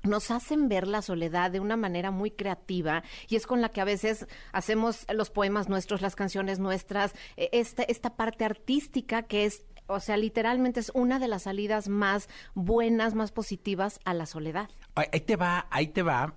[0.03, 3.81] nos hacen ver la soledad de una manera muy creativa y es con la que
[3.81, 9.45] a veces hacemos los poemas nuestros, las canciones nuestras, eh, esta, esta parte artística que
[9.45, 14.25] es, o sea, literalmente es una de las salidas más buenas, más positivas a la
[14.25, 14.69] soledad.
[14.95, 16.33] Ahí te va, ahí te va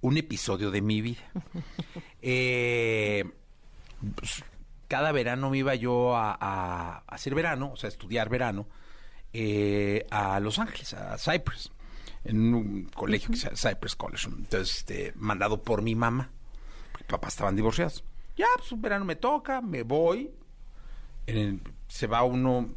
[0.00, 1.22] un episodio de mi vida.
[2.24, 3.24] Eh,
[4.14, 4.44] pues,
[4.86, 8.68] cada verano me iba yo a, hacer verano, o sea, a estudiar verano,
[9.32, 11.72] eh, a Los Ángeles, a Cypress,
[12.24, 14.28] en un colegio que se llama Cypress College.
[14.28, 16.30] Entonces, este, mandado por mi mamá,
[16.92, 18.04] porque papás estaban divorciados.
[18.36, 20.30] Ya, pues un verano me toca, me voy,
[21.88, 22.70] se va uno,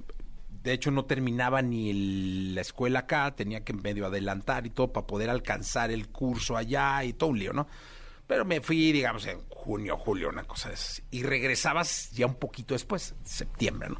[0.64, 4.92] de hecho no terminaba ni el- la escuela acá, tenía que medio adelantar y todo
[4.92, 7.68] para poder alcanzar el curso allá y todo un lío, ¿no?
[8.28, 11.04] Pero me fui, digamos, en junio, julio, una cosa de esas.
[11.12, 13.98] Y regresabas ya un poquito después, septiembre, ¿no?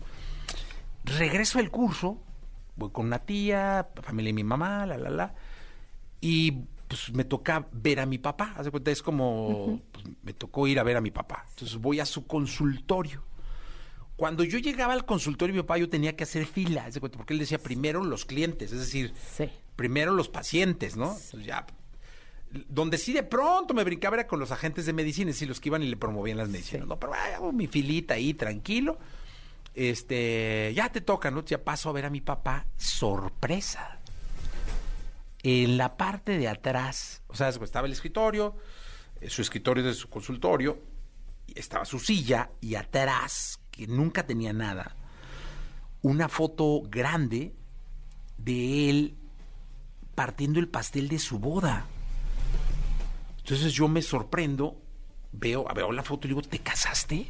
[1.04, 2.20] Regreso del curso,
[2.76, 5.34] voy con una tía, familia de mi mamá, la, la, la.
[6.22, 6.52] Y
[6.88, 8.54] pues me toca ver a mi papá.
[8.58, 11.46] Haz de cuenta, es como, pues, me tocó ir a ver a mi papá.
[11.50, 13.24] Entonces voy a su consultorio.
[14.16, 17.00] Cuando yo llegaba al consultorio de mi papá, yo tenía que hacer fila, haz de
[17.02, 19.50] cuenta, porque él decía primero los clientes, es decir, Sí.
[19.76, 21.08] primero los pacientes, ¿no?
[21.08, 21.66] Entonces ya
[22.70, 25.68] donde sí de pronto me brincaba era con los agentes de medicina, sí, los que
[25.68, 26.88] iban y le promovían las medicinas.
[26.88, 28.98] No, pero ah, hago mi filita ahí, tranquilo.
[29.76, 31.44] Este, ya te toca, ¿no?
[31.44, 32.66] Ya paso a ver a mi papá.
[32.78, 34.00] Sorpresa.
[35.44, 38.56] En la parte de atrás, o sea, estaba el escritorio,
[39.22, 40.80] eh, su escritorio de su consultorio,
[41.54, 44.96] estaba su silla, y atrás, que nunca tenía nada,
[46.02, 47.54] una foto grande
[48.38, 49.16] de él
[50.16, 51.86] partiendo el pastel de su boda.
[53.38, 54.82] Entonces yo me sorprendo,
[55.32, 57.28] veo, veo la foto y digo, ¿te casaste?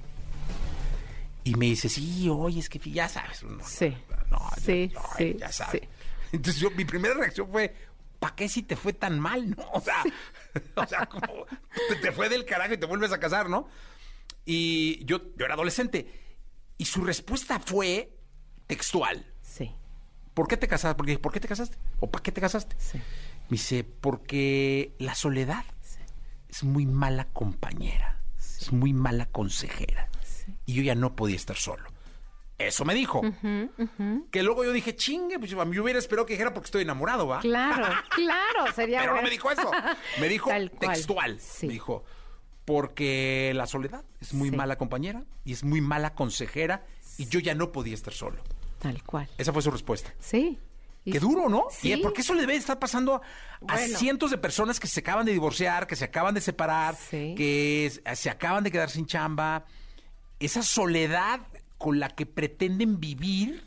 [1.45, 3.43] Y me dice, sí, oye, es que ya sabes.
[3.43, 3.95] No, Sí.
[4.29, 5.81] no, Sí, no, sí, ya sabes.
[5.83, 5.87] sí.
[6.33, 7.73] Entonces yo, mi primera reacción fue,
[8.19, 9.63] ¿para qué si te fue tan mal, no?
[9.73, 10.03] O sea,
[10.75, 11.45] o sea, como
[11.87, 13.69] te, te fue del carajo y te vuelves a casar, ¿no?
[14.43, 16.11] Y yo, yo era adolescente.
[16.77, 18.11] Y su respuesta fue
[18.67, 19.31] textual.
[19.41, 19.71] Sí,
[20.33, 20.95] ¿Por qué te casaste?
[20.97, 21.77] Porque, ¿Por qué te casaste?
[22.01, 22.75] ¿O para qué te casaste?
[22.79, 22.97] sí.
[23.47, 25.63] Me dice, porque la soledad
[26.49, 30.09] es muy mala compañera, es muy mala consejera.
[30.65, 31.83] Y yo ya no podía estar solo.
[32.57, 33.21] Eso me dijo.
[34.31, 37.39] Que luego yo dije, chingue, pues yo hubiera esperado que dijera porque estoy enamorado, ¿va?
[37.39, 39.69] Claro, claro, sería Pero no me dijo eso.
[40.19, 41.39] Me dijo textual.
[41.41, 41.67] Sí.
[41.67, 42.05] Me dijo,
[42.63, 44.55] porque la soledad es muy Sí.
[44.55, 46.85] mala compañera y es muy mala consejera
[47.17, 48.37] y yo ya no podía estar solo.
[48.79, 49.27] Tal cual.
[49.37, 50.13] Esa fue su respuesta.
[50.19, 50.57] Sí.
[51.03, 51.65] Qué duro, ¿no?
[51.69, 51.93] Sí.
[51.93, 53.21] Y porque eso le debe estar pasando a
[53.75, 53.97] Bueno.
[53.97, 58.29] cientos de personas que se acaban de divorciar, que se acaban de separar, que se
[58.29, 59.65] acaban de quedar sin chamba.
[60.39, 61.41] Esa soledad
[61.77, 63.63] con la que pretenden vivir,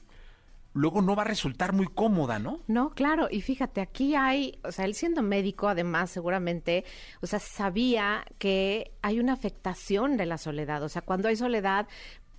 [0.73, 2.61] luego no va a resultar muy cómoda, ¿no?
[2.67, 6.85] No, claro, y fíjate, aquí hay, o sea, él siendo médico, además, seguramente,
[7.21, 11.89] o sea, sabía que hay una afectación de la soledad, o sea, cuando hay soledad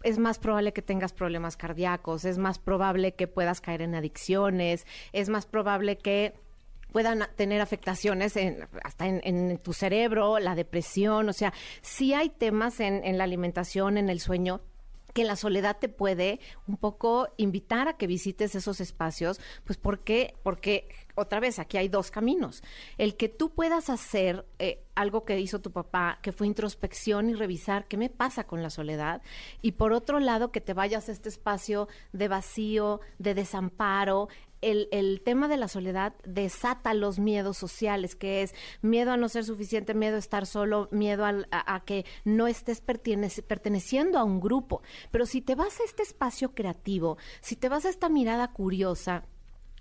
[0.04, 4.86] es más probable que tengas problemas cardíacos, es más probable que puedas caer en adicciones,
[5.12, 6.34] es más probable que
[6.92, 12.80] puedan tener afectaciones en, hasta en, tu cerebro, la depresión, o sea, sí hay temas
[12.80, 14.62] en, en la alimentación, en el sueño,
[15.14, 20.36] que la soledad te puede un poco invitar a que visites esos espacios, pues porque,
[20.44, 22.64] porque otra vez aquí hay dos caminos.
[22.98, 27.34] El que tú puedas hacer eh, algo que hizo tu papá, que fue introspección y
[27.34, 29.22] revisar qué me pasa con la soledad,
[29.62, 34.30] y por otro lado que te vayas a este espacio de vacío, de desamparo,
[34.62, 39.30] el, el, tema de la soledad desata los miedos sociales, que es miedo a no
[39.30, 44.40] ser suficiente, miedo a estar solo, miedo a, que no estés perteneci perteneciendo a un
[44.40, 44.82] grupo.
[45.12, 49.26] Pero si te vas a este espacio creativo, si te vas a esta mirada curiosa,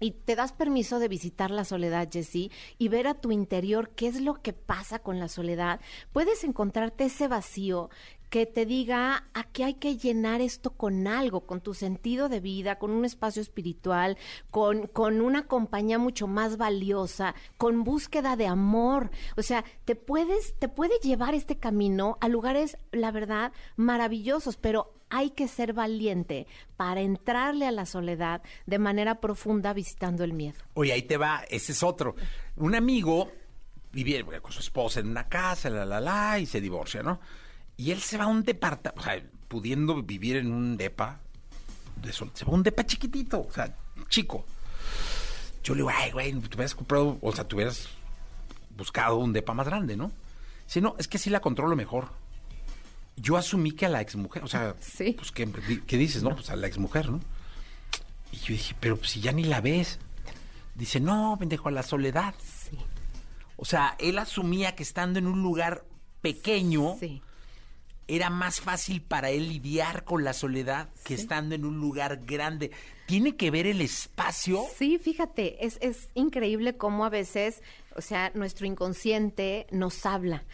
[0.00, 4.06] y te das permiso de visitar la soledad, Jessie, y ver a tu interior qué
[4.06, 5.80] es lo que pasa con la soledad,
[6.12, 7.90] puedes encontrarte ese vacío
[8.30, 12.78] que te diga, aquí hay que llenar esto con algo, con tu sentido de vida,
[12.78, 14.18] con un espacio espiritual,
[14.50, 19.10] con, con una compañía mucho más valiosa, con búsqueda de amor.
[19.36, 24.94] O sea, te puedes, te puede llevar este camino a lugares, la verdad, maravillosos, pero
[25.10, 30.58] hay que ser valiente para entrarle a la soledad de manera profunda visitando el miedo.
[30.74, 32.14] Oye, ahí te va, ese es otro.
[32.56, 33.30] Un amigo
[33.90, 37.20] vivía con su esposa en una casa, la, la, la, y se divorcia, ¿no?
[37.78, 41.20] Y él se va a un departamento, o sea, pudiendo vivir en un depa,
[42.02, 43.72] de sol, se va a un depa chiquitito, o sea,
[44.08, 44.44] chico.
[45.62, 47.88] Yo le digo, ay, güey, tú hubieras comprado, o sea, tú hubieras
[48.76, 50.10] buscado un depa más grande, ¿no?
[50.66, 52.08] Si no, es que sí la controlo mejor.
[53.16, 55.12] Yo asumí que a la exmujer, o sea, sí.
[55.12, 55.48] pues, ¿qué,
[55.86, 56.34] ¿qué, dices, no?
[56.34, 57.20] Pues a la exmujer, ¿no?
[58.32, 60.00] Y yo dije, pero pues, si ya ni la ves.
[60.74, 62.34] Dice, no, pendejo, a la soledad.
[62.40, 62.76] Sí.
[63.56, 65.84] O sea, él asumía que estando en un lugar
[66.22, 67.22] pequeño, sí
[68.08, 71.22] era más fácil para él lidiar con la soledad que sí.
[71.22, 72.70] estando en un lugar grande.
[73.06, 74.64] ¿Tiene que ver el espacio?
[74.76, 77.62] Sí, fíjate, es, es increíble cómo a veces,
[77.94, 80.44] o sea, nuestro inconsciente nos habla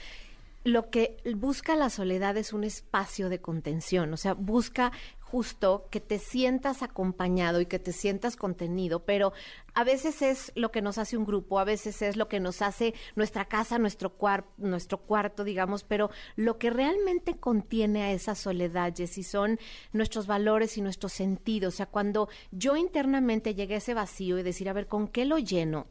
[0.64, 4.92] lo que busca la soledad es un espacio de contención, o sea, busca
[5.34, 9.32] justo que te sientas acompañado y que te sientas contenido, pero
[9.74, 12.62] a veces es lo que nos hace un grupo, a veces es lo que nos
[12.62, 18.36] hace nuestra casa, nuestro, cuar nuestro cuarto, digamos, pero lo que realmente contiene a esa
[18.36, 19.58] soledad, Jessy, son
[19.92, 21.74] nuestros valores y nuestros sentidos.
[21.74, 25.24] O sea, cuando yo internamente llegué a ese vacío y decir, a ver, ¿con qué
[25.24, 25.88] lo lleno?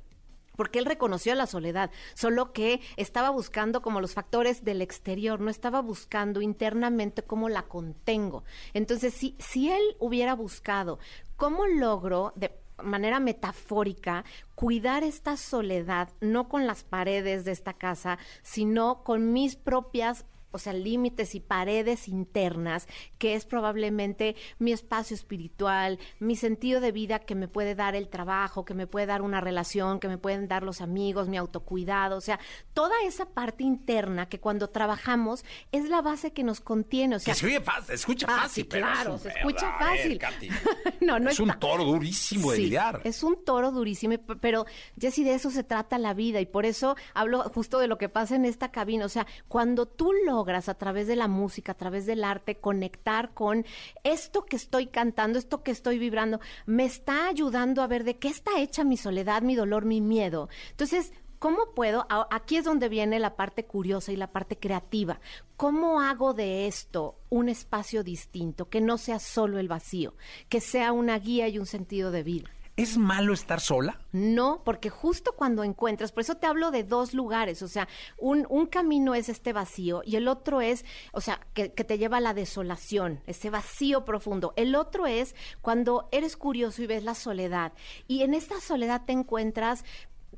[0.55, 5.49] Porque él reconoció la soledad, solo que estaba buscando como los factores del exterior, no
[5.49, 8.43] estaba buscando internamente cómo la contengo.
[8.73, 10.99] Entonces, si, si él hubiera buscado
[11.35, 18.17] cómo logro de manera metafórica cuidar esta soledad, no con las paredes de esta casa,
[18.41, 22.87] sino con mis propias o sea, límites y paredes internas,
[23.17, 28.07] que es probablemente mi espacio espiritual, mi sentido de vida que me puede dar el
[28.07, 32.17] trabajo, que me puede dar una relación, que me pueden dar los amigos, mi autocuidado,
[32.17, 32.39] o sea,
[32.73, 37.33] toda esa parte interna que cuando trabajamos es la base que nos contiene, o sea,
[37.33, 40.19] que se oye fácil, se escucha fácil, pero es claro, un se escucha fácil.
[41.01, 43.01] No, no es un toro durísimo de Sí, lidiar.
[43.03, 44.65] Es un toro durísimo, pero
[44.99, 48.09] Jessy, de eso se trata la vida y por eso hablo justo de lo que
[48.09, 49.05] pasa en esta cabina.
[49.05, 53.33] O sea, cuando tú logras a través de la música, a través del arte, conectar
[53.33, 53.65] con
[54.03, 58.27] esto que estoy cantando, esto que estoy vibrando, me está ayudando a ver de qué
[58.27, 60.49] está hecha mi soledad, mi dolor, mi miedo.
[60.71, 62.07] Entonces, ¿Cómo puedo?
[62.31, 65.19] Aquí es donde viene la parte curiosa y la parte creativa.
[65.57, 70.13] ¿Cómo hago de esto un espacio distinto, que no sea solo el vacío,
[70.47, 72.49] que sea una guía y un sentido de vida?
[72.75, 73.99] ¿Es malo estar sola?
[74.11, 78.47] No, porque justo cuando encuentras, por eso te hablo de dos lugares, o sea, un,
[78.49, 82.17] un camino es este vacío y el otro es, o sea, que, que te lleva
[82.17, 84.53] a la desolación, ese vacío profundo.
[84.55, 87.73] El otro es cuando eres curioso y ves la soledad
[88.07, 89.85] y en esta soledad te encuentras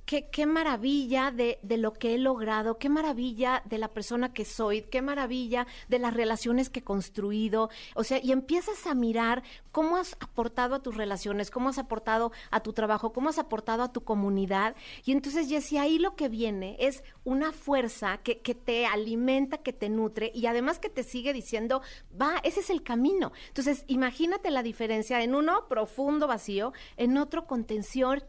[0.06, 4.84] Qué, maravilla de, de lo que he logrado, qué maravilla de la persona que soy,
[4.84, 7.70] qué maravilla de las relaciones que he construido.
[7.96, 9.42] O sea, y empiezas a mirar
[9.72, 13.82] cómo has aportado a tus relaciones, cómo has aportado a tu trabajo, cómo has aportado
[13.82, 14.76] a tu comunidad.
[15.06, 19.74] Y entonces, Jessie, ahí lo que viene es una fuerza que, que te alimenta, que
[19.74, 21.82] te nutre y además que te sigue diciendo,
[22.22, 23.32] va, ese es el camino.
[23.48, 28.24] Entonces, imagínate la diferencia en uno profundo vacío, en otro contención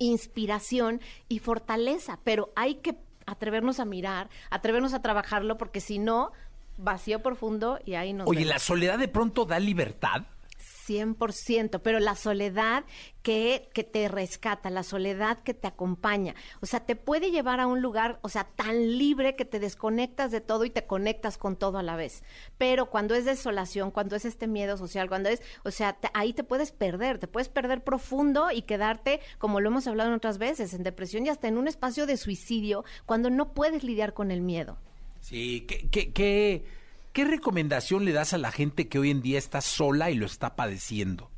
[0.00, 6.32] inspiración y fortaleza, pero hay que atrevernos a mirar, atrevernos a trabajarlo, porque si no,
[6.76, 8.54] vacío profundo y ahí nos Oye, vemos.
[8.54, 10.22] ¿la soledad de pronto da libertad?
[10.90, 12.84] 100%, pero la soledad
[13.22, 17.66] que, que te rescata, la soledad que te acompaña, o sea, te puede llevar a
[17.66, 21.56] un lugar, o sea, tan libre que te desconectas de todo y te conectas con
[21.56, 22.22] todo a la vez.
[22.58, 26.32] Pero cuando es desolación, cuando es este miedo social, cuando es, o sea, te- ahí
[26.32, 30.38] te puedes perder, te puedes perder profundo y quedarte, como lo hemos hablado en otras
[30.38, 34.30] veces, en depresión y hasta en un espacio de suicidio, cuando no puedes lidiar con
[34.30, 34.78] el miedo.
[35.20, 36.64] Sí, ¿qué, qué, qué,
[37.12, 40.26] qué recomendación le das a la gente que hoy en día está sola y lo
[40.26, 41.30] está padeciendo?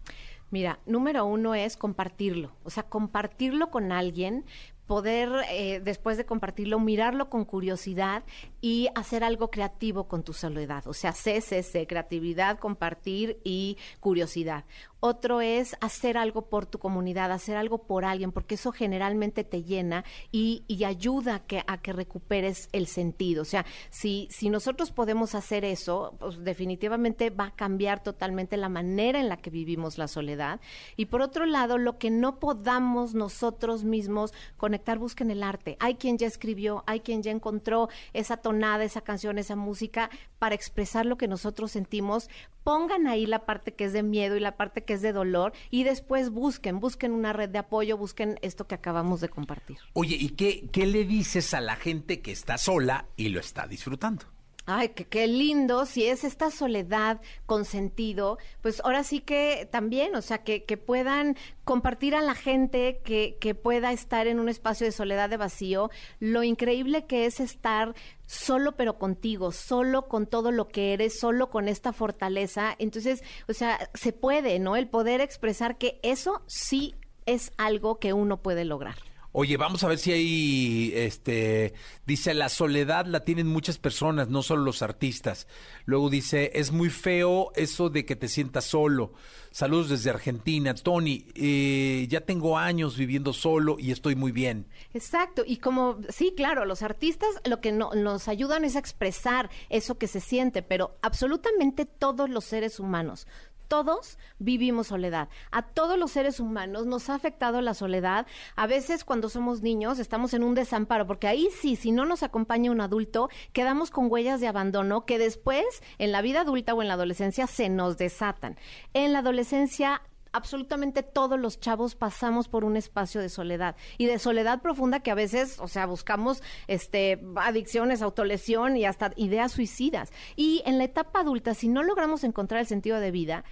[0.51, 4.45] Mira, número uno es compartirlo, o sea, compartirlo con alguien,
[4.87, 8.23] poder eh, después de compartirlo, mirarlo con curiosidad
[8.61, 14.67] y hacer algo creativo con tu soledad, o sea, CCC, creatividad, compartir y curiosidad.
[15.05, 19.65] Otro es hacer algo por tu comunidad, hacer algo por alguien, porque eso generalmente te
[19.65, 23.43] llena y, y ayuda a que, a que recuperes el sentido.
[23.43, 28.69] O sea, si, si nosotros podemos hacer eso, pues definitivamente va a cambiar totalmente la
[28.69, 30.61] manera en la que vivimos la soledad.
[30.97, 35.77] Y por otro lado, lo que no podamos nosotros mismos conectar, busquen el arte.
[35.81, 40.11] Hay quien ya escribió, hay quien ya encontró esa tonada, esa canción, esa música
[40.43, 42.29] para expresar lo que nosotros sentimos.
[42.65, 45.53] Pongan ahí la parte que es de miedo y la parte que es de dolor
[45.71, 49.79] y después busquen, busquen una red de apoyo, busquen esto que acabamos de compartir.
[49.93, 53.69] Oye, ¿y qué, qué le dices a la gente que está sola y lo está
[53.69, 54.25] disfrutando?
[54.65, 60.23] Ay, qué lindo, si es esta soledad con sentido, pues ahora sí que también, o
[60.23, 64.87] sea, que, que puedan compartir a la gente que, que pueda estar en un espacio
[64.87, 67.95] de soledad de vacío, lo increíble que es estar
[68.27, 72.77] solo pero contigo, solo con todo lo que eres, solo con esta fortaleza.
[72.79, 74.77] Entonces, o sea, se puede, ¿no?
[74.77, 76.95] El poder expresar que eso sí
[77.27, 79.12] es algo que uno puede lograr.
[79.35, 81.73] Oye, vamos a ver si hay, este,
[82.07, 85.47] dice, la soledad la tienen muchas personas, no solo los artistas.
[85.87, 89.15] Luego dice, es muy feo eso de que te sientas solo.
[89.51, 90.75] Saludos desde Argentina.
[90.75, 94.67] Tony, eh, ya tengo años viviendo solo y estoy muy bien.
[94.93, 99.49] Exacto, y como, sí, claro, los artistas lo que no- nos ayudan es a expresar
[99.71, 103.27] eso que se siente, pero absolutamente todos los seres humanos,
[103.73, 105.31] todos vivimos soledad.
[105.51, 108.27] A todos los seres humanos nos ha afectado la soledad.
[108.55, 112.23] A veces cuando somos niños estamos en un desamparo, porque ahí sí, si no nos
[112.23, 115.65] acompaña un adulto, quedamos con huellas de abandono que después,
[115.97, 118.59] en la vida adulta o en la adolescencia, se nos desatan.
[118.93, 124.19] En la adolescencia absolutamente todos los chavos pasamos por un espacio de soledad y de
[124.19, 130.11] soledad profunda que a veces, o sea, buscamos este adicciones, autolesión y hasta ideas suicidas.
[130.37, 133.45] Y en la etapa adulta, si no logramos encontrar el sentido de vida,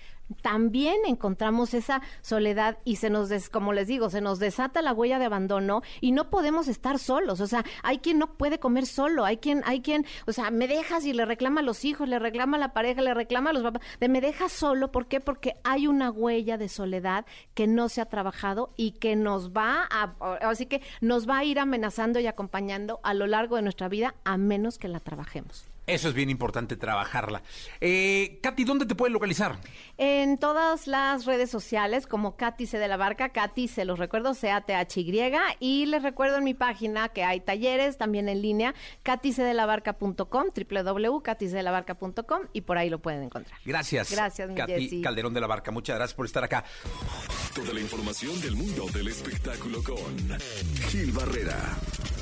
[0.43, 4.93] también encontramos esa soledad y se nos, des- como les digo, se nos desata la
[4.93, 7.41] huella de abandono y no podemos estar solos.
[7.41, 10.69] O sea, hay quien no puede comer solo, hay quien, hay quien, o sea, me
[10.69, 13.53] dejas y le reclama a los hijos, le reclama a la pareja, le reclama a
[13.53, 15.21] los papás, de me dejas solo, ¿por qué?
[15.21, 19.89] Porque hay una huella de soledad que no se ha trabajado y que nos va
[19.91, 20.15] a,
[20.49, 24.15] así que nos va a ir amenazando y acompañando a lo largo de nuestra vida
[24.25, 25.70] a menos que la trabajemos.
[25.91, 27.43] Eso es bien importante trabajarla.
[27.81, 29.59] Eh, Katy, ¿dónde te pueden localizar?
[29.99, 34.35] En todas las redes sociales, como Katy C de la Barca, Katy, se los recuerdo,
[34.35, 35.11] C-A-T-H-Y,
[35.59, 42.61] y les recuerdo en mi página que hay talleres también en línea, katycdelabarca.com, www.katycdelabarca.com, y
[42.61, 43.59] por ahí lo pueden encontrar.
[43.65, 44.11] Gracias.
[44.11, 45.03] Gracias, mi Katy Jessy.
[45.03, 45.71] Calderón de la Barca.
[45.71, 46.65] Muchas gracias por estar acá.
[47.55, 50.39] Toda la información del mundo del espectáculo con
[50.89, 51.57] Gil Barrera,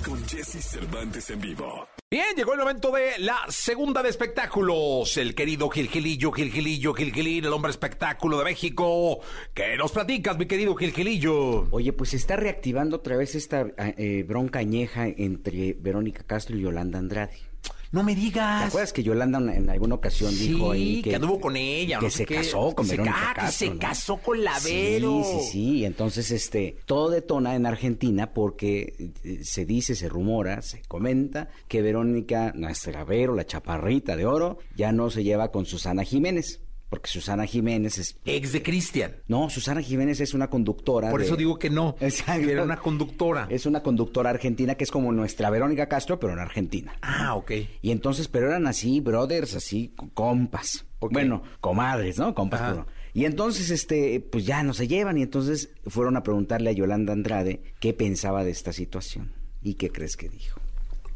[0.05, 1.89] con Jesse Cervantes en vivo.
[2.11, 5.17] Bien, llegó el momento de la segunda de espectáculos.
[5.19, 9.21] El querido Gilgilillo, Gilgilillo, Gilgilín, el hombre espectáculo de México.
[9.53, 11.69] ¿Qué nos platicas, mi querido Gilgilillo?
[11.71, 16.63] Oye, pues se está reactivando otra vez esta eh, bronca añeja entre Verónica Castro y
[16.63, 17.48] Yolanda Andrade.
[17.91, 18.67] No me ¿Te digas.
[18.69, 21.99] acuerdas que Yolanda en alguna ocasión Sí, dijo ahí que, anduvo con ella.
[21.99, 22.35] que no sé se qué.
[22.37, 23.79] casó con Se Verónica ca- que Castro, se ¿no?
[23.81, 25.23] casó con la Vero.
[25.25, 25.85] Sí, sí, sí.
[25.87, 31.81] Entonces, este, todo detona en Argentina porque eh, se dice, se rumora, se comenta que
[31.81, 36.61] Verónica, nuestra Vero, la chaparrita de oro, ya no se lleva con Susana Jiménez.
[36.91, 38.19] Porque Susana Jiménez es...
[38.25, 39.17] Ex de Cristian.
[39.27, 41.11] No, Susana Jiménez es una conductora.
[41.11, 41.97] Por de- eso digo que no.
[42.01, 42.47] Exacto.
[42.47, 43.47] Que era una conductora.
[43.51, 46.97] Es una conductora argentina que es como nuestra Verónica Castro, pero en Argentina.
[47.03, 47.53] Ah, ok.
[47.83, 50.87] Y entonces, pero eran así, brothers, así, co- compas.
[51.01, 52.35] Bueno, comadres, ¿no?
[52.35, 52.61] Compas.
[52.63, 55.19] Pero- Y entonces, este, pues ya no se llevan.
[55.19, 59.33] Y entonces fueron a preguntarle a Yolanda Andrade qué pensaba de esta situación.
[59.63, 60.61] ¿Y qué crees que dijo?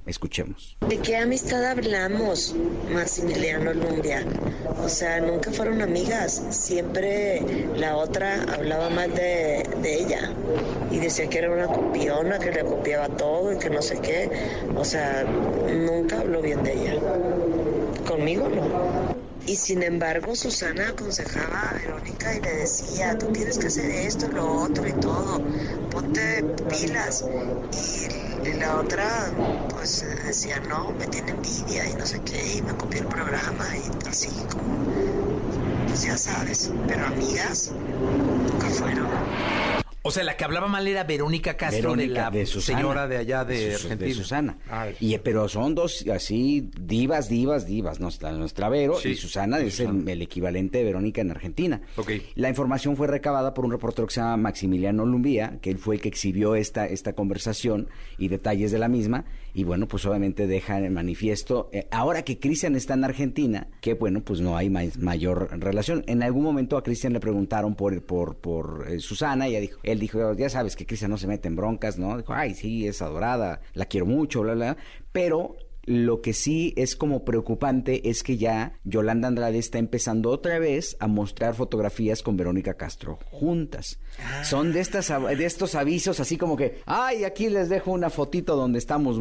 [0.04, 0.76] Escuchemos.
[0.88, 2.54] ¿De qué amistad hablamos,
[2.92, 4.24] Maximiliano Lumbia?
[4.82, 6.42] O sea, nunca fueron amigas.
[6.50, 7.40] Siempre
[7.76, 10.32] la otra hablaba mal de, de ella.
[10.90, 14.28] Y decía que era una copiona, que le copiaba todo y que no sé qué.
[14.74, 16.94] O sea, nunca habló bien de ella.
[18.06, 19.01] Conmigo no.
[19.46, 24.28] Y sin embargo, Susana aconsejaba a Verónica y le decía, tú tienes que hacer esto,
[24.28, 25.40] lo otro y todo,
[25.90, 27.24] ponte pilas.
[27.72, 29.32] Y, la otra,
[29.68, 33.64] pues decía, no, me tiene envidia y no sé qué, y me copió el programa
[33.76, 34.86] y así como,
[35.86, 39.81] pues ya sabes, pero amigas nunca fueron.
[40.04, 42.78] O sea, la que hablaba mal era Verónica Castro Verónica, de la Susana.
[42.78, 44.14] señora de allá de, Argentina.
[44.14, 44.58] Susana.
[44.68, 48.00] Ah, Y, pero son dos así divas, divas, divas.
[48.00, 51.80] Nuestra, nuestra Vero Sí, y Susana es el, el equivalente de Verónica en Argentina.
[51.96, 52.10] Ok.
[52.34, 55.94] La información fue recabada por un reportero que se llama Maximiliano Lumbía, que él fue
[55.94, 57.88] el que exhibió esta, esta conversación
[58.18, 59.24] y detalles de la misma.
[59.54, 63.92] Y bueno, pues obviamente deja en manifiesto, eh, ahora que Cristian está en Argentina, que
[63.92, 66.02] bueno, pues no hay ma- mayor relación.
[66.06, 69.78] En algún momento a Cristian le preguntaron por, por, por eh, Susana, y ella dijo,
[69.92, 72.16] él dijo, ya sabes que Cristian no se mete en broncas, ¿no?
[72.16, 74.76] Dijo, ay, sí, es adorada, la quiero mucho, bla, bla.
[75.12, 80.58] Pero lo que sí es como preocupante es que ya Yolanda Andrade está empezando otra
[80.58, 83.98] vez a mostrar fotografías con Verónica Castro juntas.
[84.44, 88.54] Son de estas de estos avisos así como que, ay, aquí les dejo una fotito
[88.54, 89.18] donde estamos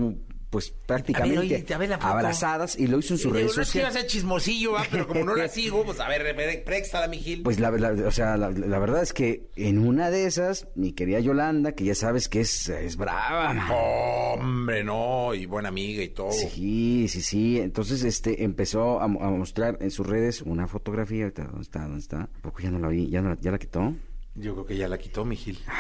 [0.52, 2.08] pues prácticamente A ver, oye, a ver la foto.
[2.14, 4.12] abrazadas y lo hizo en sus Digo, redes no es que iba a sociales.
[4.12, 4.86] ser chismosillo, ¿va?
[4.92, 7.42] pero como no la sigo, pues a ver, préstala, mi Gil.
[7.42, 10.92] Pues la, la- o sea, la, la verdad es que en una de esas, mi
[10.92, 13.70] querida Yolanda, que ya sabes que es, es brava, man.
[13.72, 16.32] Hombre, no, y buena amiga y todo.
[16.34, 17.60] Sí, sí, sí.
[17.60, 21.32] Entonces, este, empezó a, mo- a mostrar en sus redes una fotografía.
[21.32, 21.84] ¿Dónde está?
[21.84, 22.24] ¿Dónde está?
[22.24, 23.10] ¿A poco ya no la vi?
[23.10, 23.94] ¿Ya, no la- ya la quitó?
[24.36, 25.60] Yo creo que ya la quitó, mi Gil.
[25.68, 25.76] Ay,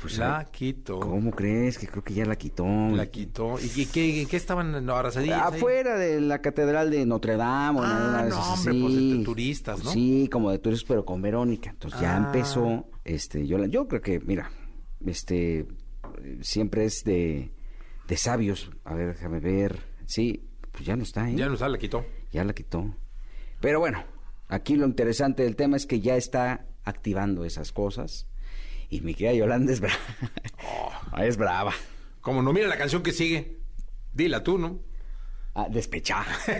[0.00, 1.00] pues, la ay, quitó.
[1.00, 1.78] ¿Cómo crees?
[1.78, 2.64] Que creo que ya la quitó.
[2.66, 3.56] La quitó.
[3.60, 5.56] ¿Y qué, qué, estaban abrazadillas ahí?
[5.58, 7.80] Afuera de la catedral de Notre Dame.
[7.80, 8.80] o en Ah, no, esas hombre, así.
[8.82, 9.90] pues, de turistas, ¿no?
[9.90, 11.70] Sí, como de turistas, pero con Verónica.
[11.70, 12.26] Entonces ya Ah.
[12.26, 14.50] empezó, este, yo, la- yo creo que, mira,
[15.04, 15.66] este, eh,
[16.42, 17.52] siempre es de,
[18.06, 18.70] de sabios.
[18.84, 19.80] A ver, déjame ver.
[20.06, 21.34] Sí, pues ya no está, ¿eh?
[21.36, 22.04] Ya no sabe, la quitó.
[22.32, 22.94] Ya la quitó.
[23.60, 24.04] Pero bueno,
[24.48, 28.27] aquí lo interesante del tema es que ya está activando esas cosas.
[28.90, 29.98] Y mi querida Yolanda es brava.
[31.24, 31.72] es brava.
[32.20, 33.58] Como no, mira la canción que sigue.
[34.14, 34.80] Dila tú, ¿no?
[35.54, 36.26] Ah, despechada.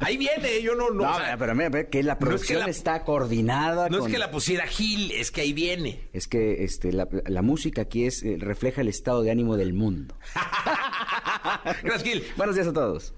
[0.00, 0.90] Ahí viene, yo no...
[0.90, 3.04] No, No, o sea, pero mira, ve que la no es que producción la- está
[3.04, 3.88] coordinada.
[3.88, 6.08] no con- es que la pusiera Gil, es que ahí viene.
[6.12, 9.72] Es que este, la, la música aquí es eh, refleja el estado de ánimo del
[9.72, 10.14] mundo.
[11.82, 12.24] Gracias, Gil.
[12.36, 13.14] Buenos días a todos.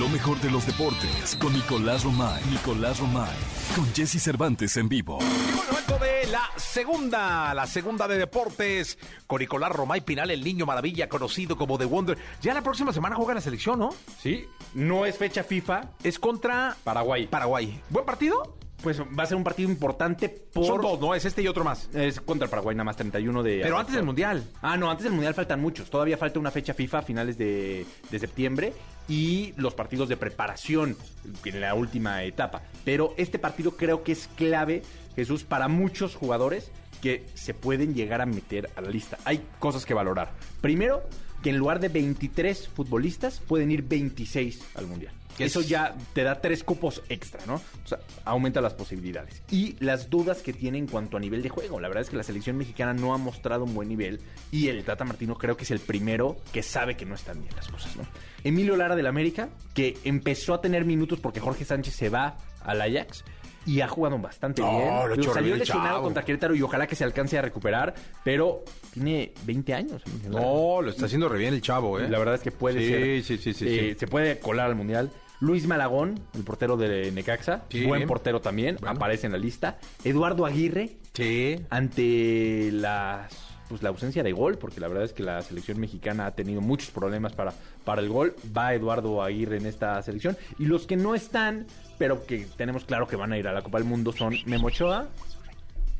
[0.00, 2.42] Lo mejor de los deportes con Nicolás Romay.
[2.50, 3.36] Nicolás Romay.
[3.76, 5.18] Con Jesse Cervantes en vivo.
[5.20, 8.96] El momento de la segunda, la segunda de deportes.
[9.26, 12.16] Con Nicolás Romay Pinal, el niño maravilla, conocido como The Wonder.
[12.40, 13.90] Ya la próxima semana juega la selección, ¿no?
[14.18, 15.90] Sí, no es fecha FIFA.
[16.02, 17.26] Es contra Paraguay.
[17.26, 17.82] Paraguay.
[17.90, 18.56] ¿Buen partido?
[18.82, 20.64] Pues va a ser un partido importante por...
[20.64, 21.14] Son dos, ¿no?
[21.14, 21.88] Es este y otro más.
[21.94, 23.50] Es contra el Paraguay, nada más 31 de...
[23.62, 23.80] Pero agosto.
[23.80, 24.44] antes del Mundial.
[24.62, 25.90] Ah, no, antes del Mundial faltan muchos.
[25.90, 28.72] Todavía falta una fecha FIFA a finales de, de septiembre
[29.08, 30.96] y los partidos de preparación
[31.44, 32.62] en la última etapa.
[32.84, 34.82] Pero este partido creo que es clave,
[35.16, 36.70] Jesús, para muchos jugadores
[37.02, 39.18] que se pueden llegar a meter a la lista.
[39.24, 40.30] Hay cosas que valorar.
[40.60, 41.02] Primero,
[41.42, 45.14] que en lugar de 23 futbolistas pueden ir 26 al Mundial.
[45.40, 47.54] Que Eso es- ya te da tres cupos extra, ¿no?
[47.54, 49.42] O sea, aumenta las posibilidades.
[49.50, 51.80] Y las dudas que tiene en cuanto a nivel de juego.
[51.80, 54.20] La verdad es que la selección mexicana no ha mostrado un buen nivel
[54.52, 57.54] y el Tata Martino creo que es el primero que sabe que no están bien
[57.56, 58.02] las cosas, ¿no?
[58.44, 62.80] Emilio Lara del América, que empezó a tener minutos porque Jorge Sánchez se va al
[62.80, 63.24] Ajax
[63.66, 65.18] y ha jugado bastante No, bien.
[65.26, 66.04] lo salió lesionado chavo.
[66.04, 68.64] contra Querétaro y ojalá que se alcance a recuperar, pero
[68.94, 70.02] tiene 20 años.
[70.28, 72.08] No, lo está haciendo re bien el chavo, ¿eh?
[72.08, 73.22] La verdad es que puede Sí, ser.
[73.22, 73.98] sí, sí, sí, eh, sí.
[74.00, 75.10] Se puede colar al mundial.
[75.40, 77.84] Luis Malagón, el portero de Necaxa, Sí.
[77.86, 78.96] buen portero también, Bueno.
[78.96, 79.78] aparece en la lista.
[80.04, 81.56] Eduardo Aguirre, Sí.
[81.70, 86.26] ante las pues la ausencia de gol, porque la verdad es que la selección mexicana
[86.26, 87.52] ha tenido muchos problemas para,
[87.84, 88.34] para el gol.
[88.56, 90.36] Va Eduardo Aguirre en esta selección.
[90.58, 93.62] Y los que no están, pero que tenemos claro que van a ir a la
[93.62, 95.06] Copa del Mundo son Memo Ochoa,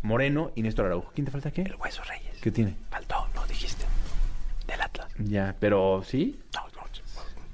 [0.03, 1.13] Moreno y Néstor Araujo.
[1.15, 1.63] ¿Quién te falta qué?
[1.63, 2.39] El Hueso Reyes.
[2.43, 2.75] ¿Qué tiene?
[2.91, 3.85] Faltó, no dijiste.
[4.67, 5.13] Del Atlas.
[5.19, 6.41] Ya, pero sí.
[6.55, 6.83] No, no,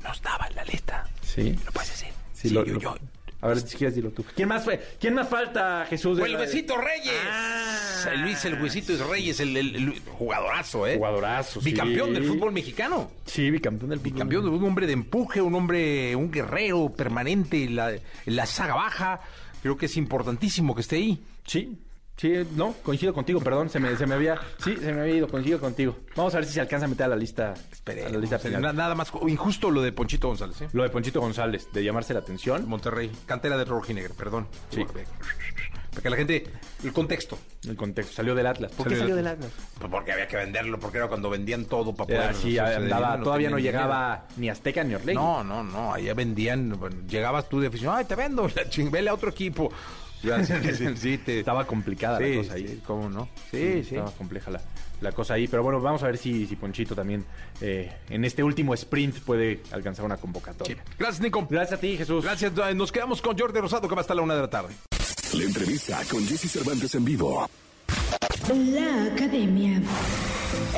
[0.02, 1.06] no estaba en la lista.
[1.36, 1.56] Sí.
[1.64, 2.08] Lo puedes decir.
[2.32, 2.96] Sí, Sí, lo- yo, lo- yo.
[3.42, 4.24] A ver, si quieres dilo tú.
[4.34, 4.82] ¿Quién más fue?
[4.98, 6.18] ¿Quién más falta, Jesús?
[6.18, 7.12] El Huesito Reyes.
[7.30, 8.10] Ah.
[8.16, 10.96] Luis el Huesito Reyes, el, el- el jugadorazo, ¿eh?
[10.96, 11.70] Jugadorazo, sí.
[11.70, 13.10] Bicampeón del fútbol mexicano.
[13.26, 14.12] Sí, bicampeón del fútbol.
[14.12, 18.74] Bicampeón, un hombre de empuje, un hombre, un guerrero permanente en la, en la saga
[18.74, 19.20] baja.
[19.62, 21.22] Creo que es importantísimo que esté ahí.
[21.46, 21.76] Sí,
[22.16, 25.28] sí, no, coincido contigo, perdón, se me, se me había, sí, se me había ido,
[25.28, 25.96] coincido contigo.
[26.16, 27.52] Vamos a ver si se alcanza a meter a la lista,
[27.86, 28.62] a la lista final.
[28.62, 30.68] Na- Nada más injusto lo de Ponchito González, ¿eh?
[30.72, 32.68] Lo de Ponchito González, de llamarse la atención.
[32.68, 34.48] Monterrey, cantera de Rojinegro, perdón.
[34.70, 34.84] Sí.
[35.90, 36.44] Para que la gente,
[36.84, 37.38] el contexto.
[37.66, 38.70] El contexto, salió del Atlas.
[38.72, 39.50] ¿Por qué Salió salió del Atlas?
[39.78, 42.60] Pues porque había que venderlo, porque era cuando vendían todo para poder...
[42.76, 45.14] Andaba, dinero, todavía no llegaba ni Azteca ni Orlegui.
[45.14, 48.90] No, no, no, allá vendían, bueno, llegabas tú de afición, ay, te vendo, la ching,
[48.90, 49.72] vele a otro equipo.
[50.22, 52.68] Ya, sí, sí, sí, te- Estaba complicada Sí, la cosa ahí.
[52.68, 53.28] sí, cómo no.
[53.50, 53.94] Sí, Sí, sí.
[53.96, 54.60] Estaba compleja la,
[55.00, 55.46] la cosa ahí.
[55.48, 57.24] Pero bueno, vamos a ver si, si Ponchito también
[57.60, 60.82] eh, en este último sprint puede alcanzar una convocatoria.
[60.98, 61.46] Gracias, Nico.
[61.48, 62.24] Gracias a ti, Jesús.
[62.24, 64.74] Gracias, nos quedamos con Jordi Rosado, que va hasta la una de la tarde.
[65.34, 67.48] La entrevista con Jesse Cervantes en vivo.
[68.48, 69.82] La Academia.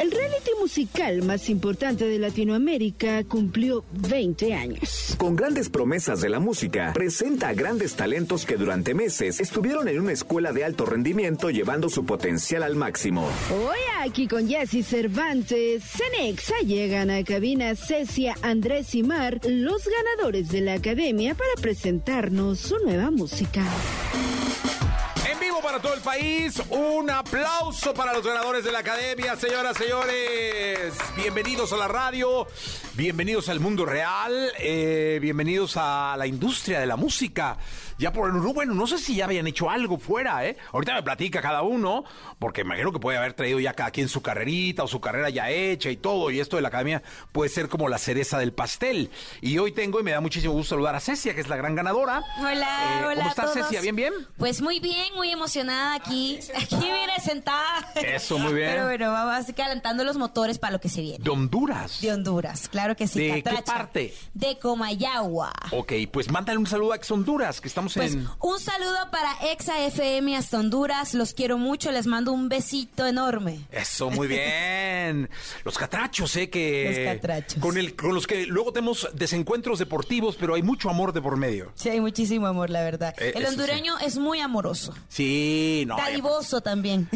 [0.00, 5.14] El reality musical más importante de Latinoamérica cumplió 20 años.
[5.18, 10.00] Con grandes promesas de la música, presenta a grandes talentos que durante meses estuvieron en
[10.00, 13.28] una escuela de alto rendimiento llevando su potencial al máximo.
[13.50, 20.48] Hoy aquí con Jesse Cervantes, Cenexa llegan a cabina Cecia, Andrés y Mar, los ganadores
[20.48, 23.64] de la academia para presentarnos su nueva música.
[25.68, 30.94] Para todo el país, un aplauso para los ganadores de la academia, señoras, señores.
[31.14, 32.46] Bienvenidos a la radio,
[33.02, 37.56] bienvenidos al mundo real, eh, bienvenidos a la industria de la música.
[37.96, 40.56] Ya por no, bueno, no sé si ya habían hecho algo fuera, ¿eh?
[40.72, 42.04] Ahorita me platica cada uno,
[42.40, 45.50] porque imagino que puede haber traído ya cada quien su carrerita o su carrera ya
[45.50, 49.10] hecha y todo, y esto de la academia puede ser como la cereza del pastel.
[49.40, 51.74] Y hoy tengo, y me da muchísimo gusto saludar a Cecia, que es la gran
[51.76, 52.22] ganadora.
[52.38, 53.14] Hola, Eh, hola.
[53.16, 53.52] ¿Cómo estás.
[53.52, 53.80] Cecia?
[53.80, 54.12] ¿Bien, bien?
[54.36, 56.38] Pues muy bien, muy emocionada aquí.
[56.56, 57.92] Aquí viene sentada.
[57.96, 58.70] Eso, muy bien.
[58.70, 61.22] Pero bueno, vamos calentando los motores para lo que se viene.
[61.22, 62.00] De Honduras.
[62.00, 63.20] De Honduras, claro que sí.
[63.20, 63.72] ¿De qué Catracha.
[63.72, 64.14] parte?
[64.34, 65.52] De Comayagua.
[65.72, 68.26] Ok, pues mándale un saludo a Ex Honduras, que estamos Pues en...
[68.40, 71.14] un saludo para Exa FM hasta Honduras.
[71.14, 73.60] Los quiero mucho, les mando un besito enorme.
[73.72, 75.30] Eso, muy bien.
[75.64, 76.50] Los catrachos, ¿eh?
[76.50, 77.04] Que...
[77.06, 77.62] Los catrachos.
[77.62, 81.36] Con, el, con los que luego tenemos desencuentros deportivos, pero hay mucho amor de por
[81.36, 81.72] medio.
[81.74, 83.14] Sí, hay muchísimo amor, la verdad.
[83.18, 84.94] Eh, El hondureño es muy amoroso.
[85.08, 85.96] Sí, no.
[85.96, 87.08] ya- Dadivoso también.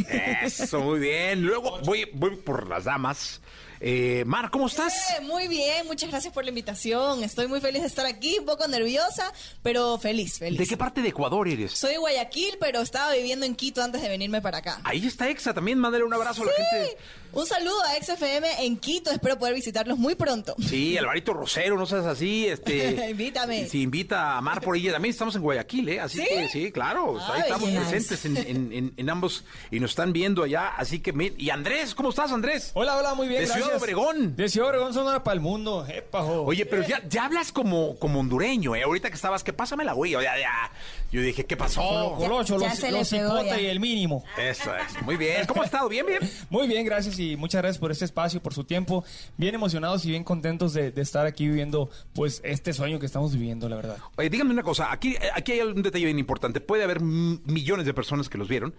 [0.43, 1.43] Eso, muy bien.
[1.43, 3.41] Luego voy, voy por las damas.
[3.85, 4.95] Eh, Mar, ¿cómo estás?
[5.11, 7.25] Eh, Muy bien, muchas gracias por la invitación.
[7.25, 10.57] Estoy muy feliz de estar aquí, un poco nerviosa, pero feliz, feliz.
[10.57, 11.73] ¿De qué parte de Ecuador eres?
[11.73, 14.81] Soy de Guayaquil, pero estaba viviendo en Quito antes de venirme para acá.
[14.85, 16.97] Ahí está Exa también, mándale un abrazo a la gente.
[17.33, 20.55] Un saludo a XFM en Quito, espero poder visitarlos muy pronto.
[20.59, 23.11] Sí, Alvarito Rosero, no seas así, este...
[23.11, 23.67] Invítame.
[23.69, 26.01] Si invita a Mar por ella, también estamos en Guayaquil, ¿eh?
[26.01, 26.27] Así ¿Sí?
[26.29, 30.13] que sí, claro, Ah, ahí estamos presentes en, en- en- en ambos y nos están
[30.13, 31.13] viendo allá, así que...
[31.39, 32.71] Y Andrés, ¿cómo estás, Andrés?
[32.75, 33.77] Hola, hola, muy bien, De Ciudad.
[33.77, 34.37] Obregón.
[34.37, 35.87] De Ciudad Obregón, Sonora para el mundo.
[35.89, 36.43] Epajo.
[36.43, 38.83] Oye, pero ya, ya hablas como, como hondureño, ¿eh?
[38.83, 40.71] Ahorita que estabas, que pásame la güey, ya, ya.
[41.11, 42.15] Yo dije, ¿qué pasó?
[42.17, 43.61] Colocho, los, los ya.
[43.61, 44.25] y el mínimo.
[44.39, 45.45] Eso es, muy bien.
[45.47, 45.89] ¿Cómo has estado?
[45.89, 46.21] ¿Bien, bien?
[46.51, 49.05] Muy bien, gracias muchas gracias por este espacio, por su tiempo.
[49.37, 53.69] Bien emocionados y bien contentos de, estar aquí viviendo, pues, este sueño que estamos viviendo,
[53.69, 53.99] la verdad.
[54.17, 56.61] Oye, díganme una cosa, aquí, aquí hay un detalle bien importante.
[56.61, 58.75] Puede haber millones de personas que los vieron,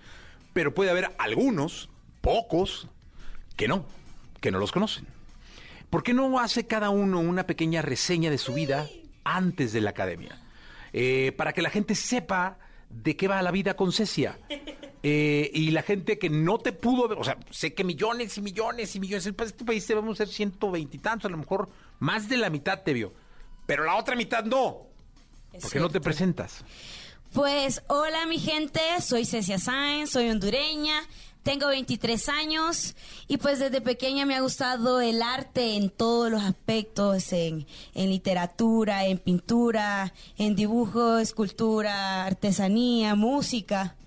[0.53, 1.89] pero puede haber algunos,
[2.21, 2.87] pocos,
[3.55, 3.85] que no,
[4.41, 5.05] que no los conocen.
[5.89, 8.87] ¿Por qué no hace cada uno una pequeña reseña de su vida
[9.23, 10.39] antes de la academia?
[10.91, 12.57] Eh, para que la gente sepa
[12.89, 14.37] de qué va la vida con Cecia.
[15.05, 18.41] Eh, y la gente que no te pudo ver, o sea, sé que millones y
[18.41, 21.67] millones y millones, en este país debemos ser ciento veintitantos, a lo mejor
[21.99, 23.11] más de la mitad te vio,
[23.65, 24.87] pero la otra mitad no.
[25.61, 26.63] ¿Por qué no te presentas?
[27.33, 31.01] Pues hola mi gente, soy Cecia Sáenz, soy hondureña,
[31.43, 32.95] tengo 23 años
[33.27, 38.09] y pues desde pequeña me ha gustado el arte en todos los aspectos, en, en
[38.09, 43.97] literatura, en pintura, en dibujo, escultura, artesanía, música.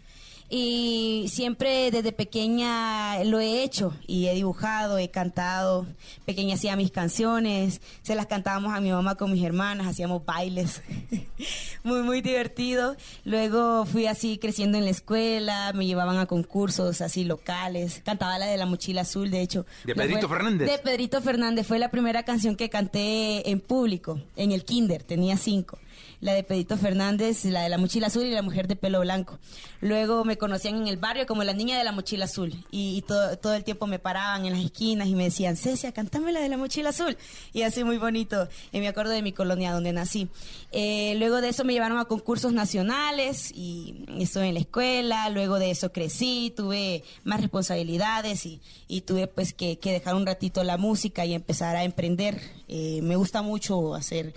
[0.49, 5.86] Y siempre desde pequeña lo he hecho y he dibujado, he cantado.
[6.24, 10.82] Pequeña hacía mis canciones, se las cantábamos a mi mamá con mis hermanas, hacíamos bailes.
[11.82, 12.97] muy, muy divertido.
[13.24, 18.03] Luego fui así creciendo en la escuela, me llevaban a concursos así locales.
[18.05, 19.66] Cantaba la de la mochila azul, de hecho.
[19.84, 20.70] ¿De Pedrito Fernández?
[20.70, 21.66] De Pedrito Fernández.
[21.66, 25.78] Fue la primera canción que canté en público, en el kinder, tenía cinco
[26.20, 29.38] la de Pedito Fernández, la de la mochila azul y la mujer de pelo blanco.
[29.80, 33.36] Luego me conocían en el barrio como la niña de la mochila azul y, todo,
[33.38, 36.48] todo, el tiempo me paraban en las esquinas y me decían, Cecia, cantame la de
[36.48, 37.16] la mochila azul.
[37.52, 40.28] Y así muy bonito, y me acuerdo de mi colonia donde nací.
[40.72, 45.58] Eh, luego de eso me llevaron a concursos nacionales y estuve en la escuela, luego
[45.58, 48.60] de eso crecí, tuve más responsabilidades y,
[49.02, 52.40] tuve pues que, dejar un ratito la música y empezar a emprender.
[52.68, 54.34] Eh, me gusta mucho hacer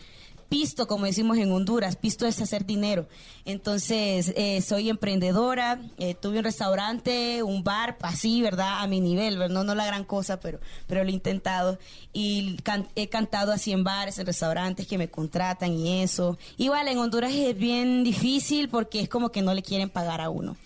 [0.49, 3.07] pisto, como decimos en Honduras, pisto es hacer dinero.
[3.45, 8.81] Entonces, eh, soy emprendedora, eh, tuve un restaurante, un bar, así, ¿verdad?
[8.81, 9.63] A mi nivel, ¿verdad?
[9.63, 11.77] No, la gran cosa, pero, pero lo he intentado.
[12.11, 12.57] Y
[12.95, 16.37] he cantado así en bares, en restaurantes que me contratan y eso.
[16.57, 20.29] Igual en Honduras es bien difícil porque es como que no le quieren pagar a
[20.29, 20.57] uno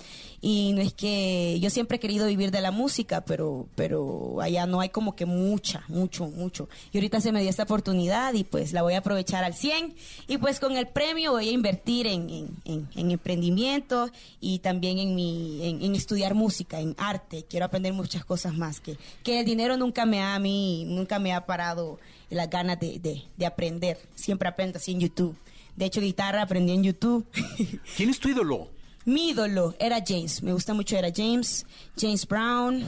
[0.46, 4.66] y no es que yo siempre he querido vivir de la música, pero, pero allá
[4.66, 6.68] no hay como que mucha, mucho, mucho.
[6.92, 9.96] Y ahorita se me dio esta oportunidad y pues la voy a aprovechar al 100
[10.28, 12.30] y pues con el premio voy a invertir en,
[12.66, 17.46] en, en, emprendimiento y también en, mi, en, estudiar música, en arte.
[17.50, 21.32] Quiero aprender muchas cosas más, que, que el dinero nunca me ha a nunca me
[21.32, 23.98] ha parado las ganas de, de aprender.
[24.14, 25.38] Siempre aprendo así en YouTube.
[25.78, 27.26] De hecho, guitarra aprendí en YouTube.
[27.96, 28.73] ¿Quién es tu ídolo?
[29.06, 30.42] Mi ídolo era James.
[30.44, 31.66] Me gusta mucho era James,
[31.98, 32.84] James Brown.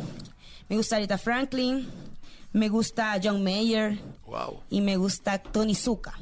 [0.70, 1.88] Me gusta Rita Franklin.
[2.54, 4.00] Me gusta John Mayer.
[4.26, 4.62] Wow.
[4.70, 6.14] Y me gusta Tony Zuka.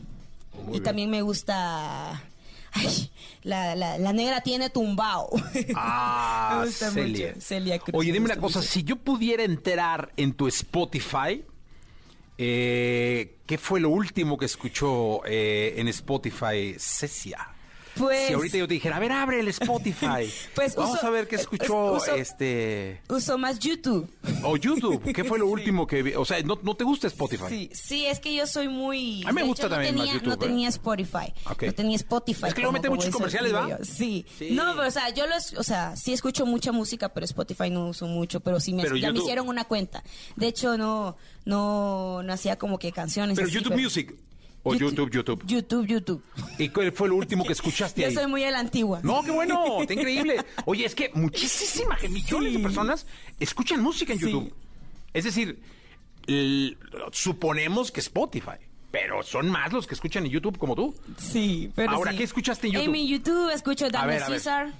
[0.71, 2.23] y también me gusta.
[2.71, 3.11] Ay,
[3.43, 5.29] la, la, negra tiene tumbao.
[5.75, 7.27] Ah, me gusta Celia.
[7.27, 7.41] Mucho.
[7.41, 7.99] Celia Cruz.
[7.99, 8.63] Oye, dime una cosa.
[8.63, 11.45] Si yo pudiera entrar en tu Spotify,
[12.39, 17.52] eh, ¿qué fue lo último que escuchó eh, en Spotify Cecia?
[17.97, 20.31] Pues, si ahorita yo te dijera, a ver, abre el Spotify.
[20.55, 23.01] pues Vamos a ver qué escuchó este.
[23.09, 24.09] Uso más YouTube.
[24.43, 25.13] O YouTube.
[25.13, 26.13] ¿Qué fue lo último que vi?
[26.15, 27.45] O sea, ¿no, te gusta Spotify?
[27.49, 29.23] Sí, sí, es que yo soy muy.
[29.25, 30.29] A mí me gusta también no tenía, más YouTube.
[30.29, 31.33] No tenía Spotify.
[31.61, 32.47] No tenía Spotify.
[32.47, 33.77] Es que luego mete muchos comerciales, ¿va?
[33.83, 34.25] Sí.
[34.51, 37.89] No, pero o sea, yo los, o sea, sí escucho mucha música, pero Spotify no
[37.89, 40.03] uso mucho, pero sí me, ya me hicieron una cuenta.
[40.35, 43.35] De hecho, no, no, no hacía como que canciones.
[43.35, 44.15] Pero YouTube Music.
[44.65, 45.43] O YouTube, YouTube.
[45.45, 46.23] YouTube, YouTube.
[46.57, 49.01] ¿Y cuál fue lo último que escuchaste Yo soy muy a la antigua.
[49.03, 50.37] No, qué bueno, está increíble.
[50.65, 53.05] Oye, es que muchísimas, millones de personas
[53.39, 54.53] escuchan música en YouTube.
[55.13, 55.61] Es decir,
[57.11, 58.57] suponemos que Spotify.
[58.89, 60.95] Pero son más los que escuchan en YouTube como tú.
[61.17, 62.85] Sí, pero Ahora, ¿qué escuchaste en YouTube?
[62.85, 64.71] En mi YouTube escucho Daniel César.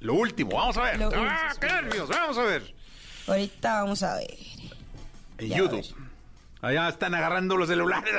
[0.00, 1.02] Lo último, vamos a ver.
[1.14, 2.74] ah, qué nervios, vamos a ver.
[3.26, 4.34] Ahorita vamos a ver.
[5.38, 6.09] En YouTube.
[6.62, 8.12] Allá están agarrando los celulares.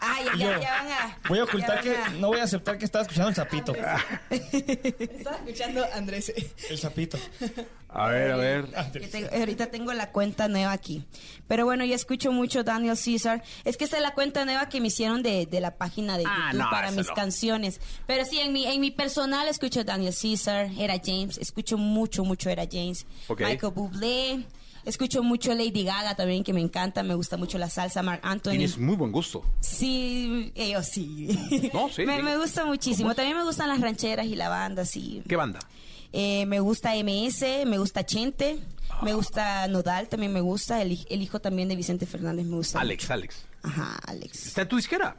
[0.00, 1.18] Ay, ya, ya, van a.
[1.28, 1.96] Voy a ocultar que.
[2.18, 3.74] No voy a aceptar que estaba escuchando el sapito.
[4.30, 6.32] Estaba escuchando Andrés.
[6.70, 7.18] El sapito.
[7.90, 8.66] A ver, a ver.
[9.32, 11.04] ahorita tengo la cuenta nueva aquí.
[11.46, 13.42] Pero bueno, yo escucho mucho Daniel Caesar.
[13.64, 16.24] Es que esta es la cuenta nueva que me hicieron de, de la página de
[16.26, 17.80] ah, YouTube para mis canciones.
[18.06, 21.36] Pero sí, en mi, en mi personal escucho Daniel Caesar, era James.
[21.36, 23.06] Escucho mucho, mucho era James.
[23.28, 24.46] Michael Bublé.
[24.84, 27.02] Escucho mucho Lady Gaga también, que me encanta.
[27.02, 28.02] Me gusta mucho la salsa.
[28.02, 28.50] Mark Anthony.
[28.52, 29.44] Tienes muy buen gusto.
[29.60, 31.70] Sí, ellos sí.
[31.72, 32.04] No, sí.
[32.04, 33.14] me, gusta muchísimo.
[33.14, 35.22] También me gustan las rancheras y la banda, sí.
[35.28, 35.60] ¿Qué banda?
[36.12, 38.58] Eh, me gusta MS, me gusta Chente,
[39.00, 39.14] me ah.
[39.14, 40.82] gusta Nodal, también me gusta.
[40.82, 42.80] El, el, hijo también de Vicente Fernández me gusta.
[42.80, 43.44] Alex, Alex.
[43.62, 44.48] Ajá, Alex.
[44.48, 45.16] ¿Está en tu disquera?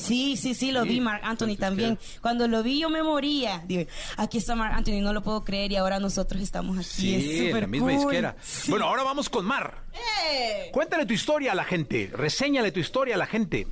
[0.00, 1.98] Sí, sí, sí, lo vi, Mark Anthony también.
[2.20, 3.62] Cuando lo vi yo me moría.
[3.66, 3.84] Digo,
[4.16, 7.20] aquí está Mark Anthony, no lo puedo creer y ahora nosotros estamos aquí.
[7.20, 8.36] Sí, en la misma disquera.
[8.68, 9.84] Bueno, ahora vamos con Mar.
[10.32, 10.70] ¡Eh!
[10.72, 13.66] Cuéntale tu historia a la gente, reséñale tu historia a la gente.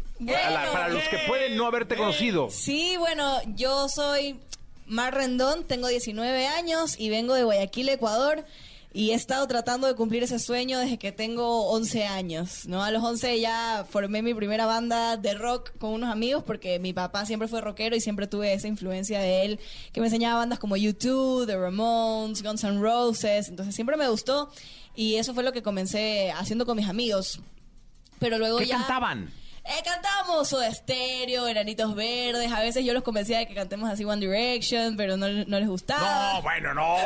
[0.73, 2.49] para los que pueden no haberte conocido.
[2.51, 4.39] Sí, bueno, yo soy
[4.87, 8.45] Mar Rendón, tengo 19 años y vengo de Guayaquil, Ecuador.
[8.93, 12.83] Y he estado tratando de cumplir ese sueño desde que tengo 11 años, ¿no?
[12.83, 16.93] A los 11 ya formé mi primera banda de rock con unos amigos porque mi
[16.93, 19.61] papá siempre fue rockero y siempre tuve esa influencia de él
[19.93, 24.51] que me enseñaba bandas como U2, The Ramones, Guns N' Roses, entonces siempre me gustó
[24.97, 27.41] y eso fue lo que comencé haciendo con mis amigos.
[28.19, 28.79] Pero luego ¿Qué ya...
[28.79, 29.31] cantaban?
[29.65, 32.51] Eh, cantamos Soda Stereo, Enanitos Verdes.
[32.53, 35.69] A veces yo los convencía de que cantemos así One Direction, pero no, no les
[35.69, 36.35] gustaba.
[36.35, 36.97] No, bueno, no.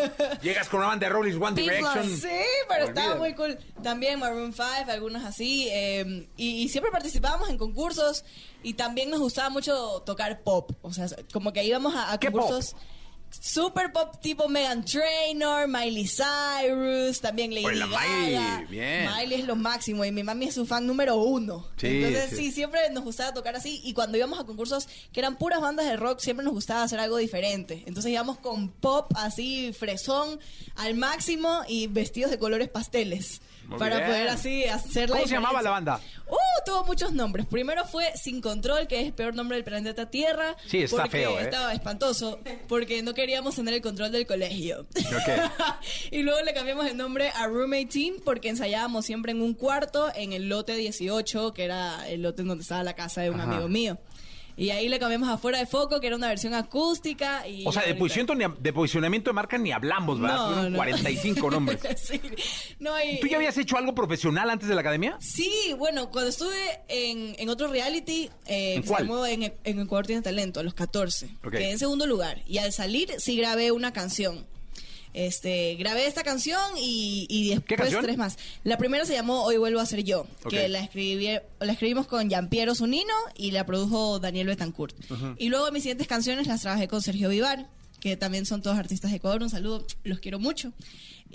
[0.42, 2.08] Llegas con una banda de Rolling One Direction.
[2.16, 2.28] Sí,
[2.68, 3.58] pero estaba muy cool.
[3.82, 5.68] También Maroon 5, algunos así.
[5.70, 8.24] eh, y, y siempre participábamos en concursos.
[8.62, 10.70] Y también nos gustaba mucho tocar pop.
[10.82, 12.42] O sea, como que íbamos a, a ¿Qué pop?
[13.40, 18.66] Super pop tipo Megan Trainor, Miley Cyrus, también Lady Oye, la Miley, Gaga.
[18.68, 19.10] bien.
[19.10, 21.66] Miley es lo máximo y mi mami es su fan número uno.
[21.76, 22.36] Sí, Entonces sí.
[22.36, 22.52] sí.
[22.52, 25.96] siempre nos gustaba tocar así y cuando íbamos a concursos que eran puras bandas de
[25.96, 27.82] rock, siempre nos gustaba hacer algo diferente.
[27.86, 30.38] Entonces íbamos con pop así fresón
[30.76, 33.40] al máximo y vestidos de colores pasteles.
[33.72, 34.08] Muy para bien.
[34.08, 36.00] poder así hacer la ¿Cómo se llamaba la banda?
[36.28, 37.46] Uh, tuvo muchos nombres.
[37.46, 40.56] Primero fue Sin Control, que es el peor nombre del planeta Tierra.
[40.66, 41.42] Sí, está porque feo, ¿eh?
[41.42, 44.86] Estaba espantoso, porque no queríamos tener el control del colegio.
[46.10, 50.10] y luego le cambiamos el nombre a Roommate Team, porque ensayábamos siempre en un cuarto,
[50.14, 53.40] en el lote 18, que era el lote en donde estaba la casa de un
[53.40, 53.50] Ajá.
[53.50, 53.98] amigo mío.
[54.56, 57.46] Y ahí le cambiamos a Fuera de Foco, que era una versión acústica.
[57.48, 60.36] Y O sea, de, posicionamiento, de posicionamiento de marca ni hablamos, ¿verdad?
[60.36, 60.76] No, no.
[60.76, 61.80] 45 nombres.
[62.02, 62.20] Sí.
[62.78, 65.16] No, y- ¿Tú ya habías hecho algo profesional antes de la academia?
[65.20, 69.08] Sí, bueno, cuando estuve en, en otro reality, eh, ¿En cuál?
[69.28, 71.26] en, en Ecuador Tiene Talento, a los 14.
[71.44, 71.52] Ok.
[71.52, 72.42] Quedé en segundo lugar.
[72.46, 74.46] Y al salir, sí grabé una canción.
[75.14, 78.38] Este, grabé esta canción y, y después tres más.
[78.64, 81.28] La primera se llamó Hoy vuelvo a ser yo, que la, escribí,
[81.60, 84.96] la escribimos con Giampiero Zunino y la produjo Daniel Betancourt.
[85.38, 87.68] Y luego mis siguientes canciones las trabajé con Sergio Vivar,
[88.00, 89.42] que también son todos artistas de Ecuador.
[89.42, 90.72] Un saludo, los quiero mucho.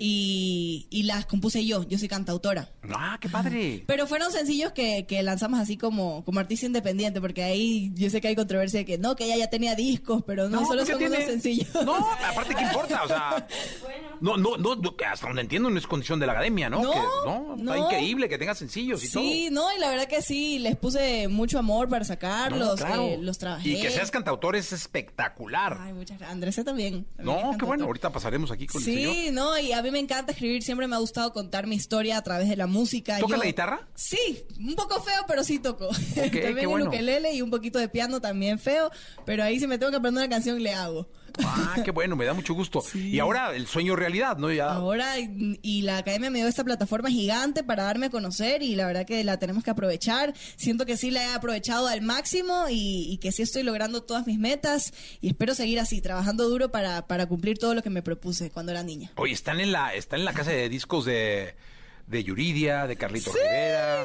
[0.00, 2.70] Y, y las compuse yo, yo soy cantautora.
[2.94, 3.82] Ah, qué padre.
[3.86, 8.20] Pero fueron sencillos que, que lanzamos así como, como artista independiente, porque ahí yo sé
[8.20, 10.90] que hay controversia de que no, que ella ya tenía discos, pero no, solo ¿qué
[10.92, 11.16] son tiene?
[11.16, 11.68] unos sencillos.
[11.84, 13.02] No, aparte, ¿qué importa?
[13.02, 13.46] O sea,
[14.20, 16.80] no, no, no, no, hasta donde entiendo no es condición de la academia, ¿no?
[16.82, 17.84] No, Que- no, está no.
[17.86, 21.58] increíble que tenga sencillos y Sí, no, y la verdad que sí, les puse mucho
[21.58, 22.14] amor para todo.
[22.14, 23.02] sacarlos, No, claro.
[23.02, 23.68] eh, los trabajé.
[23.68, 25.76] Y que seas cantautor es espectacular.
[25.80, 26.30] Ay, muchas gracias.
[26.30, 27.04] Andrés también.
[27.16, 29.14] también no, qué bueno, ahorita pasaremos aquí con el señor.
[29.14, 32.16] Sí, no, y a mí me encanta escribir, siempre me ha gustado contar mi historia
[32.16, 33.18] a través de la música.
[33.18, 33.88] ¿Toca Yo- la guitarra?
[33.94, 35.88] Sí, un poco feo, pero sí toco.
[36.14, 36.86] también el bueno.
[36.88, 38.90] ukelele y un poquito de piano también feo,
[39.24, 41.08] pero ahí si me tengo que aprender una canción le hago.
[41.44, 42.82] Ah, qué bueno, me da mucho gusto.
[42.94, 44.52] Y ahora el sueño realidad, ¿no?
[44.52, 44.70] Ya.
[44.72, 48.74] Ahora, y, y la academia me dio esta plataforma gigante para darme a conocer y
[48.74, 50.34] la verdad que la tenemos que aprovechar.
[50.56, 54.26] Siento que sí la he aprovechado al máximo y, y que sí estoy logrando todas
[54.26, 58.02] mis metas y espero seguir así, trabajando duro para, para cumplir todo lo que me
[58.02, 59.10] propuse cuando era niña.
[59.16, 61.54] Oye, están en la, están en la casa de discos de,
[62.06, 64.04] de Yuridia, de Carlito Rivera.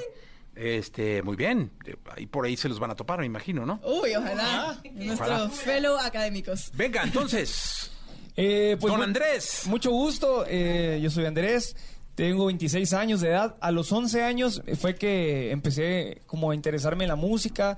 [0.56, 1.72] Este, muy bien.
[2.16, 3.80] Ahí por ahí se los van a topar, me imagino, ¿no?
[3.84, 4.80] Uy, ojalá.
[4.94, 5.50] Nuestros Ojalá.
[5.50, 6.72] fellow académicos.
[6.76, 7.90] Venga, entonces.
[8.36, 9.68] Eh, pues Don Andrés.
[9.68, 11.76] Mucho gusto, eh, yo soy Andrés,
[12.16, 13.58] tengo 26 años de edad.
[13.62, 17.78] A los 11 años fue que empecé como a interesarme en la música,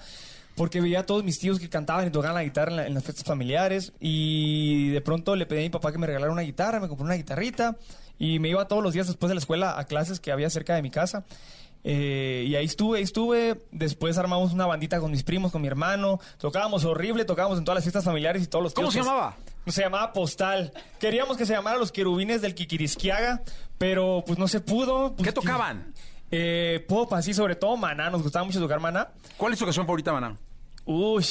[0.55, 2.93] porque veía a todos mis tíos que cantaban y tocaban la guitarra en, la- en
[2.93, 3.91] las fiestas familiares.
[3.99, 7.03] Y de pronto le pedí a mi papá que me regalara una guitarra, me compró
[7.05, 7.75] una guitarrita
[8.17, 10.73] y me iba todos los días después de la escuela a clases que había cerca
[10.75, 11.25] de mi casa.
[11.87, 13.61] Eh, y ahí estuve, ahí estuve.
[13.71, 16.19] Después armamos una bandita con mis primos, con mi hermano.
[16.39, 19.37] Tocábamos horrible, tocábamos en todas las fiestas familiares y todos los ¿Cómo se tíos, llamaba?
[19.67, 20.73] se llamaba Postal.
[20.99, 23.43] Queríamos que se llamara Los Querubines del Quiquirisquiaga,
[23.77, 25.13] pero pues no se pudo.
[25.15, 25.93] Pues, ¿Qué tocaban?
[26.31, 28.09] Eh, pop, así, sobre todo Maná.
[28.09, 29.09] Nos gustaba mucho tocar Maná.
[29.37, 30.37] ¿Cuál es tu canción favorita, Maná?
[30.85, 31.23] Uy,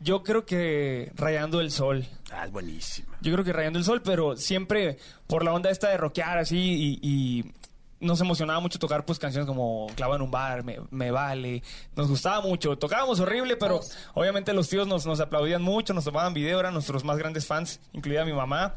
[0.00, 2.06] yo creo que Rayando el Sol.
[2.30, 3.16] Ah, es buenísima.
[3.22, 6.58] Yo creo que Rayando el Sol, pero siempre por la onda esta de rockear así
[6.58, 7.52] y, y
[8.00, 11.62] nos emocionaba mucho tocar pues canciones como Clava en un bar, me, Me vale.
[11.96, 12.76] Nos gustaba mucho.
[12.78, 13.80] Tocábamos horrible, pero
[14.14, 17.80] obviamente los tíos nos, nos aplaudían mucho, nos tomaban video, eran nuestros más grandes fans,
[17.92, 18.74] incluida mi mamá.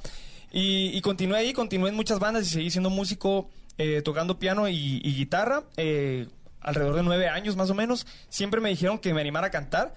[0.53, 4.99] Y, continué ahí, continué en muchas bandas y seguí siendo músico, eh, tocando piano y,
[5.01, 5.63] y guitarra.
[5.77, 6.27] eh,
[6.61, 8.05] alrededor de nueve años más o menos.
[8.29, 9.93] Siempre me dijeron que me animara a cantar.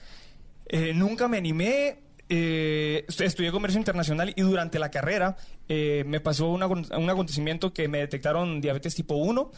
[0.67, 1.99] Eh, nunca me animé.
[2.29, 5.37] Eh, est- estudié comercio internacional y durante la carrera
[5.69, 9.51] eh, me pasó una- un acontecimiento que me detectaron diabetes tipo 1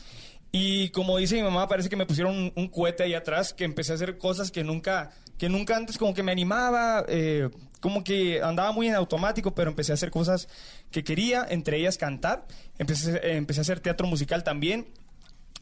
[0.53, 3.93] y como dice mi mamá parece que me pusieron un cohete ahí atrás que empecé
[3.93, 7.51] a hacer cosas que nunca que nunca antes como que me animaba eh,
[7.81, 10.49] como que andaba muy en automático pero empecé a hacer cosas
[10.91, 12.47] que quería entre ellas cantar.
[12.79, 14.87] Empecé, empecé a hacer teatro musical también.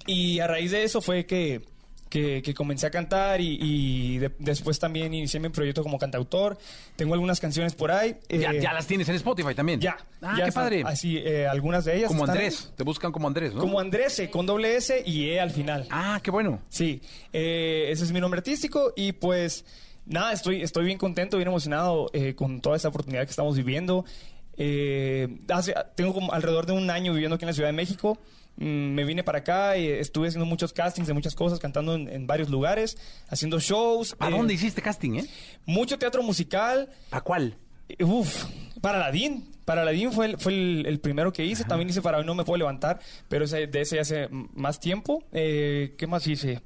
[0.07, 1.63] Y a raíz de eso fue que,
[2.09, 6.57] que, que comencé a cantar y, y de- después también inicié mi proyecto como cantautor.
[6.97, 8.17] Tengo algunas canciones por ahí.
[8.29, 9.81] Ya, eh, ya las tienes en Spotify también.
[9.81, 10.83] Ya, Ah, ya qué están padre.
[10.87, 12.09] Así, eh, algunas de ellas.
[12.09, 12.45] Como están ahí.
[12.47, 12.73] Andrés.
[12.77, 13.61] Te buscan como Andrés, ¿no?
[13.61, 15.87] Como Andrés, eh, con doble S y E al final.
[15.91, 16.61] Ah, qué bueno.
[16.69, 17.01] Sí,
[17.33, 19.65] eh, ese es mi nombre artístico y pues
[20.07, 24.05] nada, estoy, estoy bien contento, bien emocionado eh, con toda esta oportunidad que estamos viviendo.
[24.57, 28.19] Eh, hace, tengo como alrededor de un año viviendo aquí en la Ciudad de México.
[28.57, 32.09] Mm, me vine para acá y estuve haciendo muchos castings de muchas cosas, cantando en,
[32.09, 32.97] en varios lugares,
[33.29, 34.15] haciendo shows.
[34.19, 35.25] ¿A eh, dónde hiciste casting, eh?
[35.67, 36.89] Mucho teatro musical.
[37.11, 37.57] ¿A cuál?
[38.01, 38.45] Uf,
[38.81, 39.51] para Aladín.
[39.65, 41.65] Para Aladín fue el, fue el, el primero que hice.
[41.65, 44.79] También hice para Hoy No Me Puedo Levantar, pero ese- de ese hace m- más
[44.79, 45.25] tiempo.
[45.33, 46.61] Eh, ¿Qué más hice?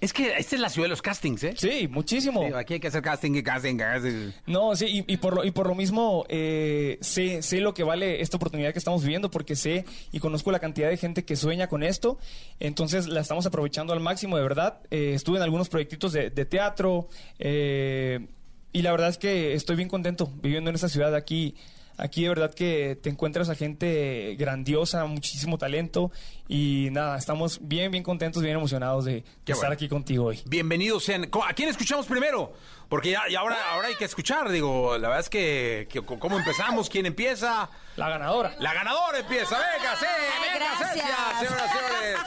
[0.00, 1.54] Es que esta es la ciudad de los castings, ¿eh?
[1.56, 2.44] Sí, muchísimo.
[2.54, 4.30] aquí hay que hacer casting y casting, casting.
[4.46, 7.82] No, sí, y, y por, lo, y por lo mismo eh, sé, sé lo que
[7.82, 11.34] vale esta oportunidad que estamos viviendo porque sé y conozco la cantidad de gente que
[11.34, 12.18] sueña con esto,
[12.60, 14.80] entonces la estamos aprovechando al máximo, de verdad.
[14.90, 18.26] Eh, estuve en algunos proyectitos de, de teatro eh,
[18.72, 21.54] y la verdad es que estoy bien contento viviendo en esta ciudad aquí.
[21.98, 26.10] Aquí de verdad que te encuentras a gente grandiosa, muchísimo talento
[26.46, 29.72] y nada, estamos bien, bien contentos, bien emocionados de, estar bueno.
[29.72, 30.42] aquí contigo hoy.
[30.46, 31.28] Bienvenidos sean.
[31.46, 32.52] ¿A quién escuchamos primero?
[32.90, 36.38] Porque ya, ya ahora, ahora hay que escuchar, digo, la verdad es que, que ¿cómo
[36.38, 36.88] empezamos?
[36.90, 37.68] ¿Quién empieza?
[37.96, 38.54] La ganadora.
[38.60, 40.06] La ganadora empieza, venga, sí,
[40.52, 41.06] venga, gracias.
[41.40, 42.18] Señoras y señores.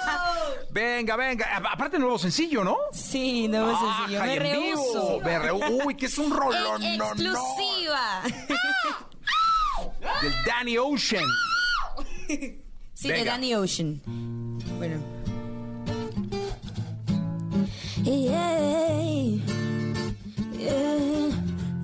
[0.72, 1.58] Venga, venga.
[1.58, 2.76] Aparte nuevo sencillo, ¿no?
[2.92, 4.24] Sí, nuevo sencillo.
[5.24, 6.82] Me rehu- Uy, que es un rolón.
[6.98, 7.34] No, no.
[10.22, 11.26] Del Danny Ocean.
[12.94, 13.32] Sí, de Venga.
[13.32, 14.02] Danny Ocean.
[14.78, 14.98] Bueno.
[18.04, 19.02] Yeah,
[20.58, 21.30] yeah,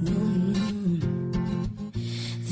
[0.02, 0.54] no, no.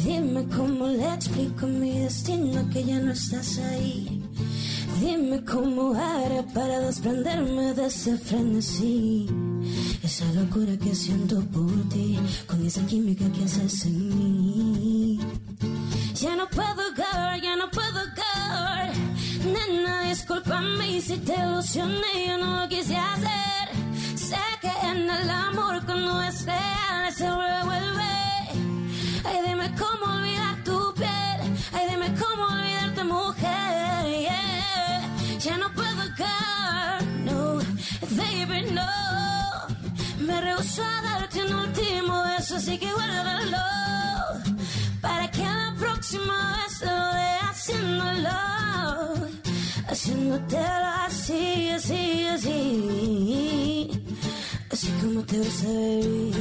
[0.03, 4.22] Dime cómo le explico mi destino que ya no estás ahí.
[4.99, 9.27] Dime cómo haré para desprenderme de ese frenesí.
[10.03, 15.19] Esa locura que siento por ti, con esa química que haces en mí.
[16.15, 19.51] Ya no puedo go, ya no puedo go.
[19.51, 23.67] Nena, discúlpame si te ilusioné, yo no lo quise hacer.
[24.15, 28.13] Sé que en el amor cuando es real se revuelve.
[29.25, 31.39] Ay, dime cómo olvidar tu piel.
[31.73, 33.63] Ay, dime cómo olvidarte, mujer.
[40.33, 43.57] Me rehuso a darte un último beso, así que guárdalo.
[44.99, 48.37] Para que la próxima vez lo dé haciéndolo.
[49.91, 54.03] Haciéndotelo así, así, así.
[54.71, 56.33] Así como te gusta vivir.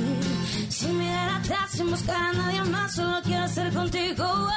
[0.71, 4.49] Sin mirar atrás, sin buscar a nadie más, solo quiero estar contigo.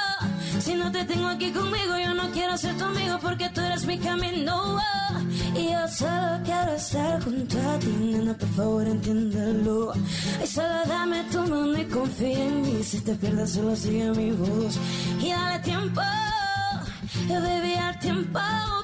[0.61, 3.85] Si no te tengo aquí conmigo, yo no quiero ser tu amigo porque tú eres
[3.85, 4.79] mi camino.
[5.87, 9.93] Solo quiero estar junto a ti, nena, por favor entiéndelo.
[10.43, 12.83] Y solo dame tu mano y confía en mí.
[12.83, 14.77] Si te pierdes, solo sigue mi voz.
[15.21, 16.01] Y dale tiempo,
[17.29, 18.39] yo baby, al tiempo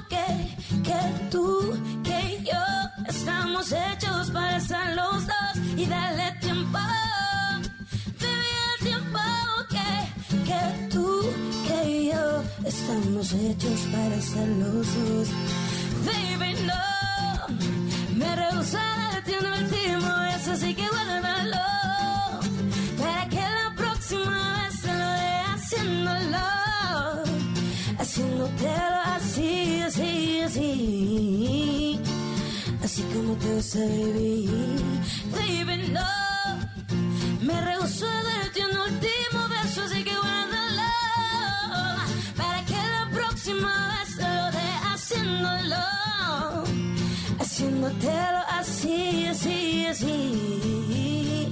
[0.09, 1.73] que, que tú,
[2.03, 2.63] que yo
[3.09, 5.53] estamos hechos para estar los dos.
[5.75, 7.63] Y dale tiempo, al
[8.83, 9.19] tiempo
[9.69, 9.89] que,
[10.45, 11.21] que tú,
[11.67, 15.27] que yo estamos hechos para estar los dos.
[16.05, 16.90] Baby, no,
[18.21, 21.65] me rehúso a darte un último beso, así que guárdalo.
[22.99, 26.47] Para que la próxima vez te lo dé haciéndolo.
[27.99, 31.99] Haciéndotelo así, así, así.
[32.83, 34.81] Así como te gusta vivir.
[35.33, 36.20] Baby, no.
[47.81, 51.47] Haciéndotelo así, así, así.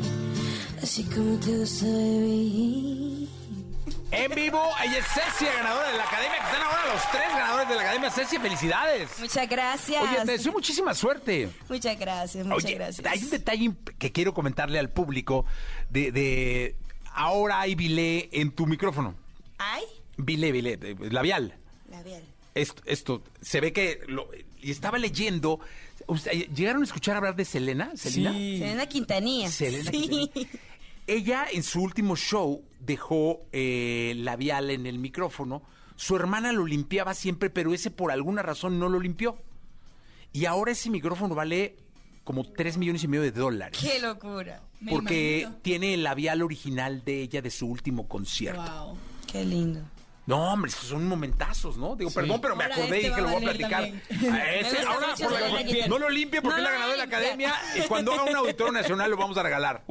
[0.81, 3.27] Así como te gusta vivir.
[4.11, 6.37] En vivo, ella es Cecia, ganadora de la academia.
[6.37, 8.11] que Están ahora los tres ganadores de la academia.
[8.11, 9.09] Cecia, felicidades.
[9.19, 10.03] Muchas gracias.
[10.03, 11.49] Oye, te deseo muchísima suerte.
[11.67, 13.07] Muchas gracias, muchas Oye, gracias.
[13.07, 15.45] hay un detalle que quiero comentarle al público
[15.89, 16.75] de, de
[17.11, 19.15] ahora hay bilé en tu micrófono.
[19.57, 19.83] Ay,
[20.17, 21.55] Bilé, bilé, de- labial.
[21.89, 22.23] labial.
[22.55, 24.27] Esto, esto, se ve que lo,
[24.61, 25.59] y estaba leyendo.
[26.09, 27.91] Usted- ¿Llegaron a escuchar hablar de Selena?
[27.95, 28.31] Selena.
[28.33, 29.49] Selena Quintanilla.
[29.49, 30.29] Selena sí.
[31.07, 35.63] Ella en su último show dejó eh, labial en el micrófono.
[35.95, 39.37] Su hermana lo limpiaba siempre, pero ese por alguna razón no lo limpió.
[40.33, 41.77] Y ahora ese micrófono vale
[42.23, 43.79] como 3 millones y medio de dólares.
[43.81, 44.61] Qué locura.
[44.89, 48.95] porque tiene el labial original de ella de su último concierto.
[49.31, 49.81] Qué lindo.
[50.29, 51.95] No, hombre, esos son momentazos, ¿no?
[51.95, 53.83] Digo, perdón, pero me Ahora acordé y este dije, lo voy a platicar.
[53.83, 57.03] A ese, ahora, por la- no lo limpie porque No es la ganadora de la
[57.05, 59.83] academia y cuando haga un auditorio nacional lo vamos a regalar.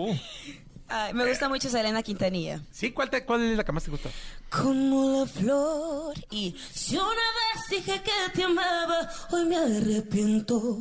[0.91, 2.61] Ay, me gusta mucho Selena Quintanilla.
[2.71, 2.93] ¿Sí?
[2.93, 4.09] ¿Cuál, te- ¿Cuál es la que más te gusta?
[4.49, 10.79] Como la flor y si una vez dije que te amaba, hoy me arrepiento.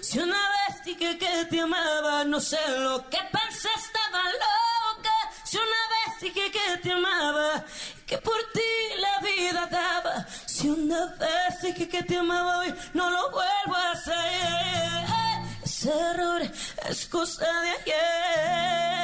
[0.00, 5.10] Si una vez dije que te amaba, no sé lo que pensé, estaba loca.
[5.44, 7.64] Si una vez dije que te amaba,
[8.08, 10.26] que por ti la vida daba.
[10.46, 15.04] Si una vez dije que te amaba, hoy no lo vuelvo a hacer.
[15.62, 16.42] Ese error
[16.88, 18.97] es cosa de ayer.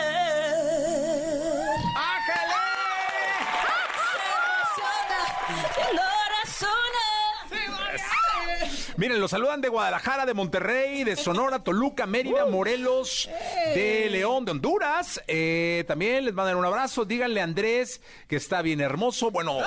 [8.96, 13.28] Miren, los saludan de Guadalajara, de Monterrey, de Sonora, Toluca, Mérida, Morelos,
[13.74, 15.20] de León, de Honduras.
[15.26, 17.04] Eh, también les mandan un abrazo.
[17.04, 19.32] Díganle a Andrés que está bien hermoso.
[19.32, 19.58] Bueno,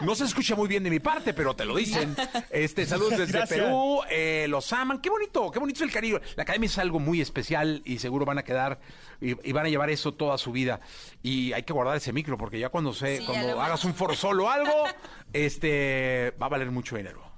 [0.00, 2.16] no se escucha muy bien de mi parte, pero te lo dicen.
[2.50, 3.60] Este, saludos desde Gracias.
[3.60, 4.00] Perú.
[4.10, 5.00] eh, los aman.
[5.00, 6.20] Qué bonito, qué bonito es el cariño.
[6.34, 8.80] La academia es algo muy especial y seguro van a quedar
[9.20, 10.80] y, y van a llevar eso toda su vida.
[11.22, 14.14] Y hay que guardar ese micro porque ya cuando se, Sí, cuando hagas un foro
[14.16, 14.72] solo o algo,
[15.32, 17.30] este, va a valer mucho dinero.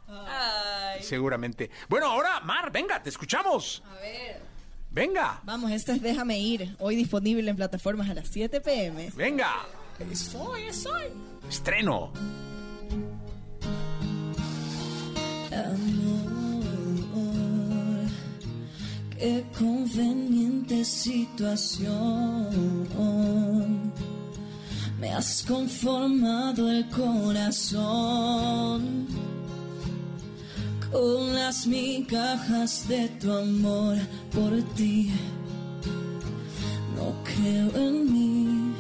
[1.01, 1.71] Seguramente.
[1.89, 3.83] Bueno, ahora, Mar, venga, te escuchamos.
[3.91, 4.43] A ver.
[4.91, 6.77] Venga, Vamos, esta es Déjame Ir.
[6.79, 9.11] Hoy disponible en plataformas a las 7 pm.
[9.17, 9.67] venga.
[10.13, 11.05] Soy, soy.
[11.49, 12.13] Estreno.
[17.15, 18.09] Amor,
[19.19, 22.49] qué conveniente situación.
[24.99, 27.85] Me has conformado el corazón
[30.95, 33.97] con las migajas de tu amor
[34.33, 35.11] por ti.
[36.95, 38.75] No creo en mí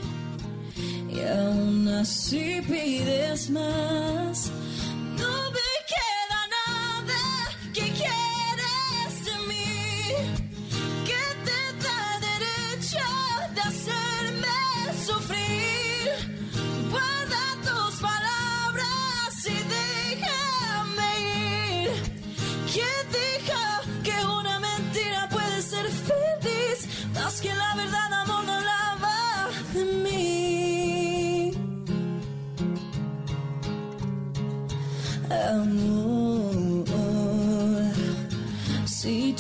[1.13, 4.53] y aún así pides más.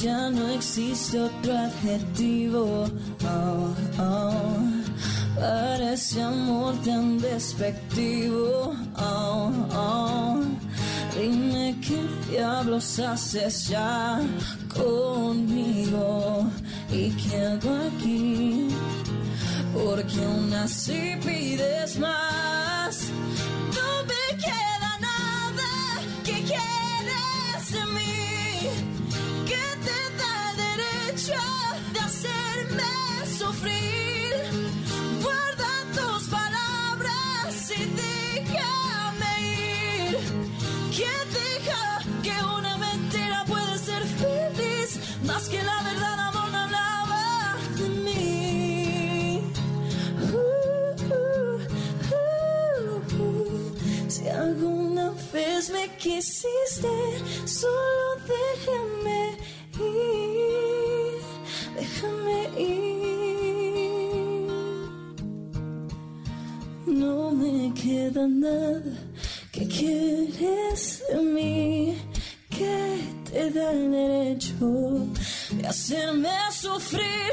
[0.04, 2.84] Ya no existe otro adjetivo,
[3.24, 4.74] oh, oh,
[6.20, 10.42] amor tan despectivo, oh, oh,
[11.16, 12.00] dime qué
[12.30, 14.20] diablos haces ya
[14.74, 16.46] conmigo.
[16.92, 18.68] Y qué hago aquí,
[19.72, 22.33] porque aún así pides más.
[56.54, 56.88] Quisiste,
[57.46, 59.38] solo déjame
[59.80, 61.20] ir,
[61.76, 62.94] déjame ir.
[66.86, 68.92] No me queda nada
[69.52, 71.96] que quieres de mí,
[72.50, 72.98] que
[73.30, 75.06] te da el derecho
[75.50, 77.32] de hacerme sufrir.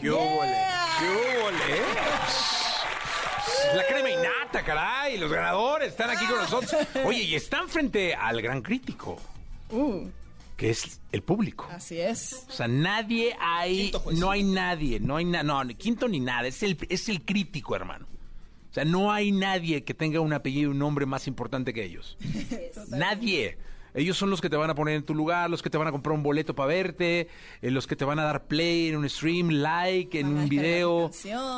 [0.00, 0.56] ¿Qué óvole?
[0.98, 1.56] ¿Qué óvole?
[1.76, 1.82] eh?
[3.76, 5.18] La crema innata, caray.
[5.18, 6.72] Los ganadores están aquí con nosotros.
[7.04, 9.18] Oye, y están frente al gran crítico,
[9.72, 10.08] Uh,
[10.56, 11.68] que es el público.
[11.70, 12.44] así es.
[12.48, 14.18] O sea, nadie hay, Quinto juez.
[14.18, 17.22] no hay nadie, no hay nada, no, ni quinto ni nada, es el, es el
[17.24, 18.06] crítico, hermano.
[18.70, 21.84] O sea, no hay nadie que tenga un apellido y un nombre más importante que
[21.84, 22.16] ellos.
[22.88, 23.58] nadie.
[23.94, 25.88] Ellos son los que te van a poner en tu lugar, los que te van
[25.88, 27.28] a comprar un boleto para verte,
[27.62, 30.48] eh, los que te van a dar play en un stream, like en Van un
[30.48, 31.10] video.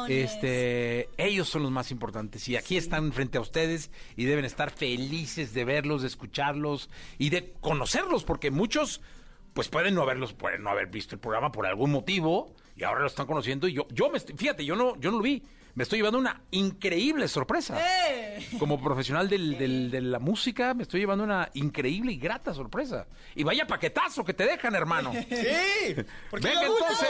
[0.09, 4.71] Este, ellos son los más importantes y aquí están frente a ustedes y deben estar
[4.71, 9.01] felices de verlos, de escucharlos y de conocerlos porque muchos
[9.53, 13.01] pues pueden no haberlos, pueden no haber visto el programa por algún motivo y ahora
[13.01, 15.43] lo están conociendo y yo yo me fíjate, yo no yo no lo vi.
[15.75, 17.79] Me estoy llevando una increíble sorpresa.
[17.81, 18.47] ¡Eh!
[18.59, 23.07] Como profesional del- del- de la música, me estoy llevando una increíble y grata sorpresa.
[23.35, 25.13] Y vaya paquetazo que te dejan, hermano.
[25.31, 25.95] Sí.
[26.31, 27.09] ¿Por qué Venga entonces,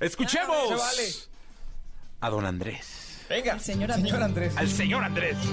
[0.00, 1.08] escuchemos Ya, vale.
[2.20, 3.24] a don Andrés.
[3.28, 4.56] Venga, El señor señor Andrés.
[4.56, 5.36] Al señor Andrés.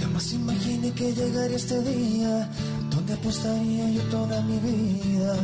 [0.00, 2.48] Jamás imaginé que llegaría este día
[2.90, 5.34] donde apostaría yo toda mi vida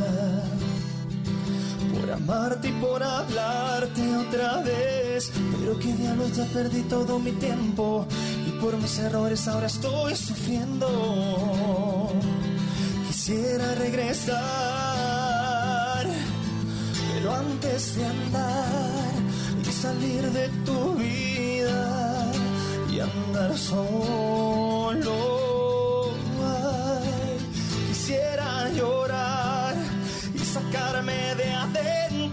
[1.93, 5.33] por amarte y por hablarte otra vez.
[5.59, 8.07] Pero qué diablos ya perdí todo mi tiempo
[8.47, 10.89] y por mis errores ahora estoy sufriendo.
[13.09, 14.37] Quisiera regresar,
[17.15, 19.13] pero antes de andar
[19.61, 22.33] y salir de tu vida
[22.93, 25.33] y andar solo.
[27.89, 29.02] Quisiera llorar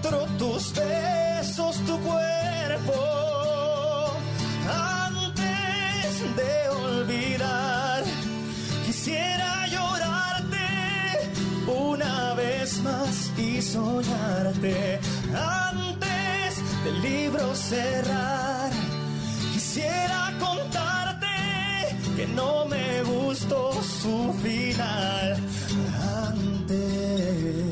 [0.01, 2.93] tus besos, tu cuerpo.
[4.67, 8.03] Antes de olvidar,
[8.85, 10.67] quisiera llorarte
[11.67, 14.99] una vez más y soñarte.
[15.35, 18.71] Antes del libro cerrar,
[19.53, 21.27] quisiera contarte
[22.15, 25.37] que no me gustó su final.
[26.27, 27.68] Antes.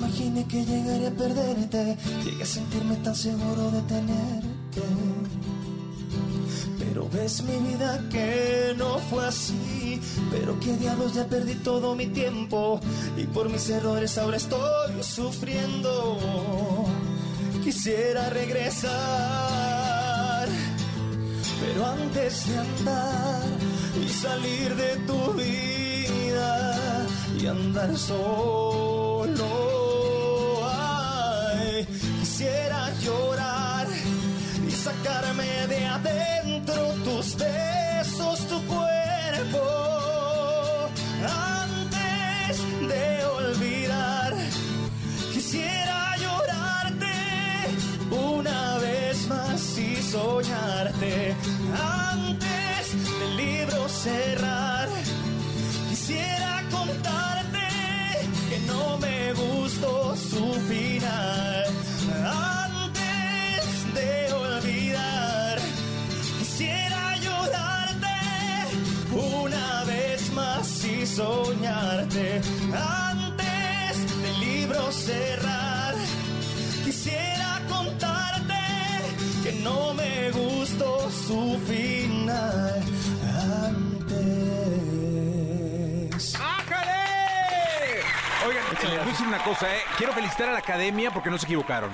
[0.00, 1.96] Imaginé que llegaría a perderte.
[2.24, 4.82] Llegué a sentirme tan seguro de tenerte.
[6.78, 10.00] Pero ves mi vida que no fue así.
[10.30, 12.80] Pero qué diablos ya perdí todo mi tiempo.
[13.16, 16.18] Y por mis errores ahora estoy sufriendo.
[17.62, 18.88] Quisiera regresar.
[21.60, 23.42] Pero antes de andar
[24.02, 27.06] y salir de tu vida
[27.38, 28.89] y andar solo.
[32.40, 33.86] Quisiera llorar
[34.66, 39.62] y sacarme de adentro tus besos, tu cuerpo.
[41.60, 42.56] Antes
[42.88, 44.32] de olvidar,
[45.34, 47.12] quisiera llorarte
[48.10, 51.34] una vez más y soñarte.
[52.08, 54.88] Antes del libro cerrar,
[55.90, 57.68] quisiera contarte
[58.48, 61.49] que no me gustó su final.
[71.20, 72.40] Soñarte.
[72.72, 75.94] Antes del libro cerrar,
[76.84, 78.54] quisiera contarte
[79.42, 82.82] que no me gustó su final.
[83.68, 84.34] Antes.
[86.36, 88.02] ¡Ájale!
[88.46, 89.80] Oigan, les voy a decir una cosa, ¿eh?
[89.98, 91.90] Quiero felicitar a la academia porque no se equivocaron.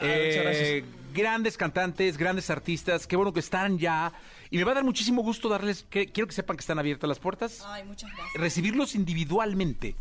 [0.00, 1.03] Eh, muchas gracias.
[1.14, 4.12] Grandes cantantes, grandes artistas, qué bueno que están ya.
[4.50, 7.08] Y me va a dar muchísimo gusto darles, que, quiero que sepan que están abiertas
[7.08, 8.34] las puertas, Ay, muchas gracias.
[8.34, 9.94] recibirlos individualmente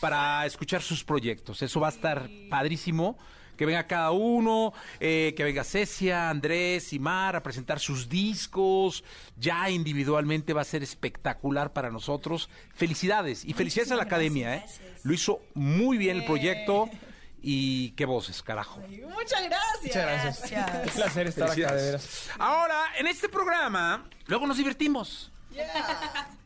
[0.00, 1.62] para escuchar sus proyectos.
[1.62, 3.18] Eso va a estar padrísimo.
[3.56, 9.04] Que venga cada uno, eh, que venga Cecia, Andrés y Mar a presentar sus discos.
[9.36, 12.48] Ya individualmente va a ser espectacular para nosotros.
[12.74, 14.56] Felicidades y felicidades a la academia.
[14.56, 14.64] ¿eh?
[15.04, 16.88] Lo hizo muy bien el proyecto
[17.42, 18.80] y qué voces, carajo.
[18.80, 19.82] Muchas gracias.
[19.82, 20.52] Muchas gracias.
[20.84, 22.28] Un placer estar acá, de veras.
[22.38, 25.32] Ahora, en este programa, luego nos divertimos.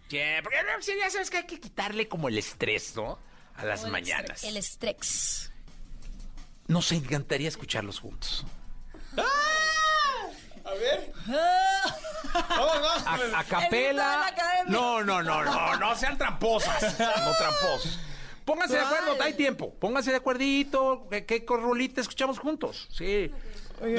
[0.09, 0.57] Yeah, porque
[0.99, 3.19] ya sabes que hay que quitarle como el estrés, ¿no?
[3.57, 4.45] A las mañanas.
[4.45, 5.53] El estrés.
[6.69, 8.45] Nos encantaría escucharlos juntos.
[10.65, 11.13] A ver.
[12.35, 14.35] A, a capela.
[14.67, 16.99] No, no, no, no, no sean tramposas.
[16.99, 17.99] No tramposos.
[18.47, 19.75] Pónganse de acuerdo, hay tiempo.
[19.75, 21.09] Pónganse de acuerdito.
[21.11, 22.89] ¿Qué, qué rolita escuchamos juntos?
[22.93, 23.31] Sí.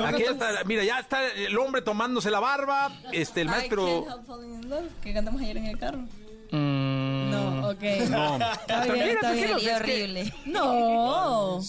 [0.06, 2.92] Aquí está, mira, ya está el hombre tomándose la barba.
[3.12, 3.86] Este, el I maestro.
[3.86, 6.00] can't help falling in love, que cantamos ayer en el carro.
[6.52, 7.30] Mm.
[7.30, 7.84] No, ok.
[8.10, 8.38] No.
[8.54, 9.48] Está bien, está bien.
[9.50, 10.34] Tranquilos, es que- horrible.
[10.46, 11.60] No.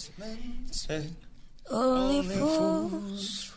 [1.70, 3.52] Only fools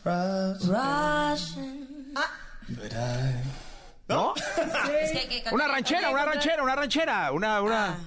[4.07, 4.34] ¿No?
[4.36, 7.99] Es que que Una ranchera, una ranchera, una ranchera, una, una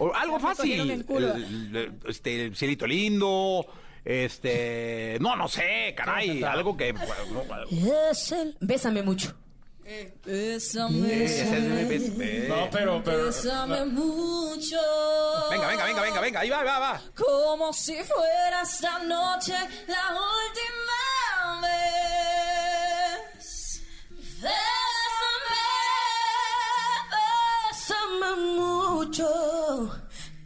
[0.00, 0.80] o algo fácil.
[0.80, 0.90] en
[1.76, 3.66] el- este, el cielito lindo,
[4.04, 6.94] Este, no, no sé, caray, algo que...
[8.08, 8.56] Es el...
[8.60, 9.34] Bésame mucho.
[10.24, 11.28] Bésame.
[11.88, 12.46] Bes- eh.
[12.48, 13.26] No, pero, pero.
[13.26, 14.76] Bésame mucho.
[15.50, 17.02] Venga, venga, venga, venga, venga, ahí va, va, va.
[17.14, 19.54] Como si fuera esta noche
[19.88, 23.82] la última vez.
[27.90, 29.90] Bésame mucho,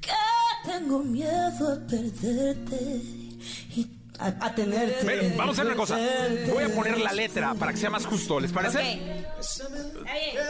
[0.00, 0.10] que
[0.64, 3.02] tengo miedo a perderte
[3.76, 3.86] y
[4.18, 5.04] a, a tenerte.
[5.04, 5.98] Ven, vamos a hacer una cosa.
[6.52, 9.26] Voy a poner la letra para que sea más justo, ¿les parece?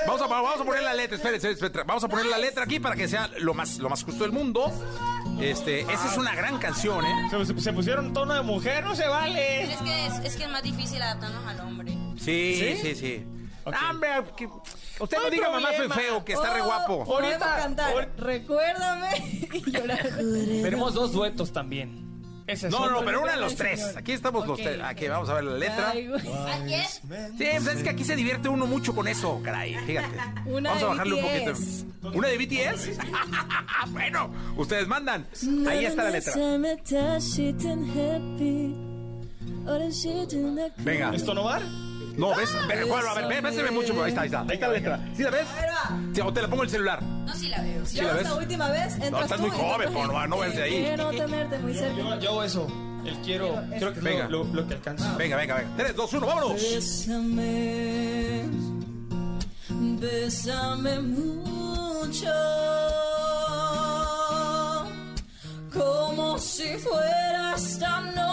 [0.07, 2.79] Vamos a, vamos a poner la letra, espérense, espérense, vamos a poner la letra aquí
[2.79, 4.73] para que sea lo más, lo más justo del mundo.
[5.41, 7.29] Este, esa es una gran canción, ¿eh?
[7.31, 9.65] Se, se pusieron tono de mujer, no se vale.
[9.73, 11.93] Es que es, es que es más difícil adaptarnos al hombre.
[12.19, 12.95] Sí, sí, ¿Sí?
[12.95, 13.27] sí.
[13.67, 15.95] Ah, hombre, que- usted No no hay diga mamá soy problema.
[15.95, 17.05] feo, que está re guapo.
[17.05, 18.11] Podemos cantar.
[18.19, 19.09] Recuérdame
[19.53, 20.03] y llorar.
[20.63, 22.05] Tenemos dos duetos también.
[22.47, 23.97] Ese es No, no, pero una de los tres.
[23.97, 24.65] Aquí estamos los Ok.
[24.67, 24.81] tres.
[24.83, 25.91] Aquí vamos a ver la letra.
[25.93, 26.21] Ay, güey.
[26.21, 26.29] Sí,
[27.39, 29.75] pues es que aquí se divierte uno mucho con eso, caray.
[29.87, 30.09] Fíjate.
[30.47, 32.19] Una Vamos a de bajarle un poquito.
[32.19, 32.99] ¿Una de BTS?
[33.93, 35.27] bueno, ustedes mandan.
[35.67, 36.35] Ahí está la letra.
[40.79, 41.15] Venga.
[41.15, 41.61] ¿Esto no va?
[42.17, 44.41] No, ves, ven, bueno, a ver, ven, béseme mucho, pero ahí está, ahí está.
[44.43, 45.01] Ahí está la letra.
[45.17, 45.47] ¿Sí la ves?
[46.15, 47.03] Sí, o te la pongo en el celular.
[47.03, 47.85] No, sí la veo.
[47.87, 48.23] ¿Sí Yo la ves?
[48.23, 50.83] esta última vez entras No, estás tú muy joven, tú- por no, no verte ahí.
[50.85, 51.97] Quiero tenerte muy cerca.
[51.99, 52.67] Yo, yo hago eso.
[53.05, 53.61] El quiero.
[53.79, 54.29] Creo que Venga.
[54.29, 55.17] lo, lo- lo que alcanza.
[55.17, 55.71] Venga, venga, venga.
[55.77, 56.53] 3, 2, 1, vámonos.
[56.55, 58.45] Bésame,
[60.01, 62.31] bésame mucho,
[65.73, 68.24] como si fuera esta noche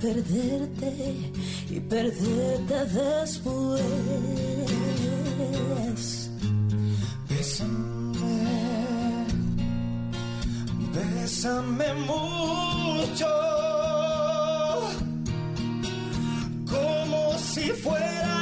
[0.00, 1.14] perderte
[1.68, 3.82] y perderte después.
[7.28, 8.18] Bésame,
[10.94, 13.26] bésame mucho,
[16.66, 18.39] como si fuera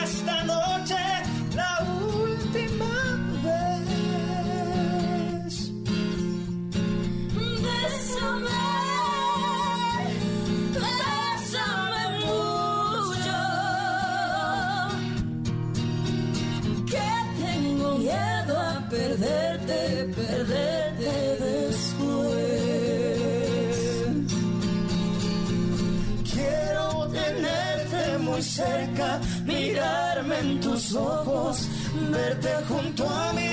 [30.89, 31.69] tus ojos,
[32.11, 33.51] verte junto a mí.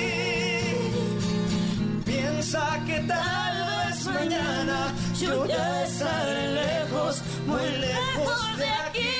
[2.04, 9.16] Piensa que tal vez mañana yo ya estaré lejos, muy lejos de aquí.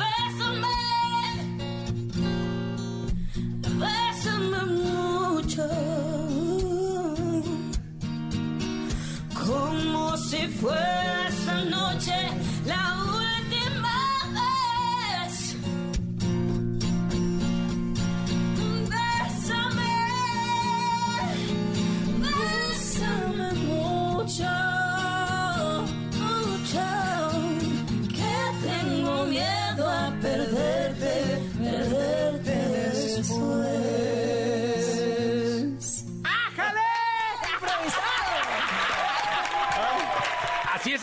[0.00, 0.76] Bésame,
[3.82, 5.68] bésame mucho.
[9.46, 11.09] Como si fuera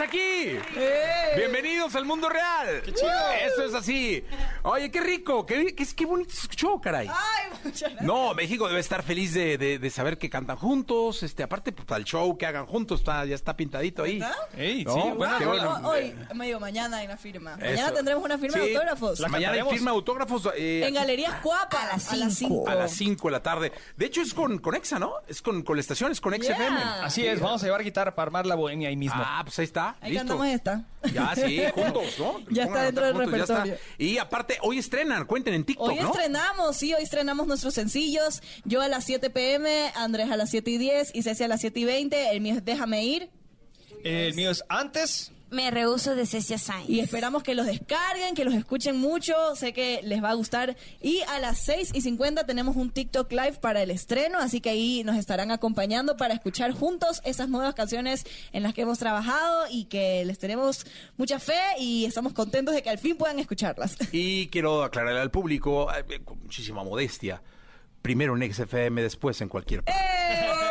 [0.07, 0.57] Aquí.
[1.35, 2.81] Bienvenidos al mundo real.
[2.85, 3.11] Qué chido.
[3.45, 4.23] Eso es así.
[4.63, 7.09] Oye, qué rico, qué, qué, qué bonito se escuchó, caray.
[7.09, 7.46] Ay.
[8.01, 11.23] No, México debe estar feliz de, de- de saber que cantan juntos.
[11.23, 14.19] Este, aparte, pues, al show que hagan juntos, está, ya está pintadito ahí.
[14.19, 14.35] ¿Verdad?
[14.57, 15.81] Ey, No, sí, bueno, qué bueno.
[15.87, 17.57] Hoy, me digo, mañana hay una firma.
[17.57, 17.93] Mañana Eso.
[17.93, 18.73] tendremos una firma de Sí.
[18.75, 19.19] autógrafos.
[19.19, 19.73] La mañana hay cantaremos.
[19.73, 20.49] firma de autógrafos.
[20.57, 21.83] eh, En Galerías Cuapa.
[21.83, 22.63] A las cinco.
[22.65, 22.69] 5.
[22.69, 23.71] A las 5 de la tarde.
[23.95, 25.13] De hecho, es con, con Exa, ¿no?
[25.27, 26.55] Es con, con la estación, es con Exa Yeah.
[26.67, 26.81] FM.
[27.03, 29.21] Así es, vamos a llevar guitarra para armar la bohemia ahí mismo.
[29.23, 29.95] Ah, pues ahí está.
[30.01, 30.27] Ahí listo.
[30.27, 30.83] cantamos esta.
[31.13, 32.39] Ya, sí, juntos, ¿no?
[32.49, 33.63] Ya Pongan está a dentro cantar del juntos, ya está.
[33.63, 33.77] repertorio.
[33.97, 36.07] Y aparte, hoy estrenan, cuenten en TikTok, Hoy ¿no?
[36.07, 38.41] estrenamos, sí, hoy estrenamos nuestros sencillos.
[38.65, 41.61] Yo a las 7 pm, Andrés a las 7 y 10 y Ceci a las
[41.61, 42.31] 7 y 20.
[42.31, 43.29] El mío es Déjame ir.
[44.03, 45.31] El mío es antes.
[45.49, 46.89] Me rehuso de Cecia Sainz.
[46.89, 49.33] Y esperamos que los descarguen, que los escuchen mucho.
[49.55, 50.75] Sé que les va a gustar.
[51.01, 54.39] Y a las 6 y 50 tenemos un TikTok Live para el estreno.
[54.39, 58.81] Así que ahí nos estarán acompañando para escuchar juntos esas nuevas canciones en las que
[58.81, 60.85] hemos trabajado y que les tenemos
[61.15, 63.97] mucha fe y estamos contentos de que al fin puedan escucharlas.
[64.11, 67.41] Y quiero aclararle al público, eh, con muchísima modestia,
[68.01, 69.99] primero en XFM, después en cualquier parte.
[69.99, 70.66] ¡Eh!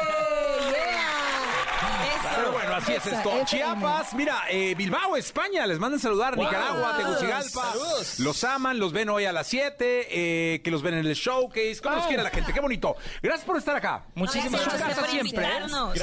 [2.77, 3.29] Así es esto.
[3.31, 3.45] FM.
[3.47, 6.35] Chiapas, mira, eh, Bilbao, España, les mandan saludar.
[6.37, 6.45] Wow.
[6.45, 7.73] Nicaragua, Tegucigalpa.
[7.73, 8.19] Saludos.
[8.21, 11.81] Los aman, los ven hoy a las 7, eh, que los ven en el showcase.
[11.83, 12.53] ¿Cómo los quiere la gente?
[12.53, 12.97] Qué bonito.
[13.23, 14.05] Gracias por estar acá.
[14.15, 15.47] Muchísimas Su Gracias a casa siempre.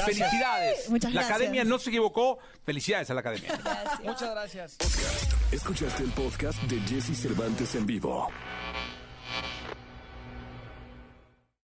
[0.04, 0.90] Felicidades.
[0.90, 1.36] Muchas La gracias.
[1.38, 2.40] academia no se equivocó.
[2.66, 3.60] Felicidades a la academia.
[4.04, 4.78] Muchas gracias.
[5.52, 8.30] Escuchaste el podcast de Jesse Cervantes en vivo.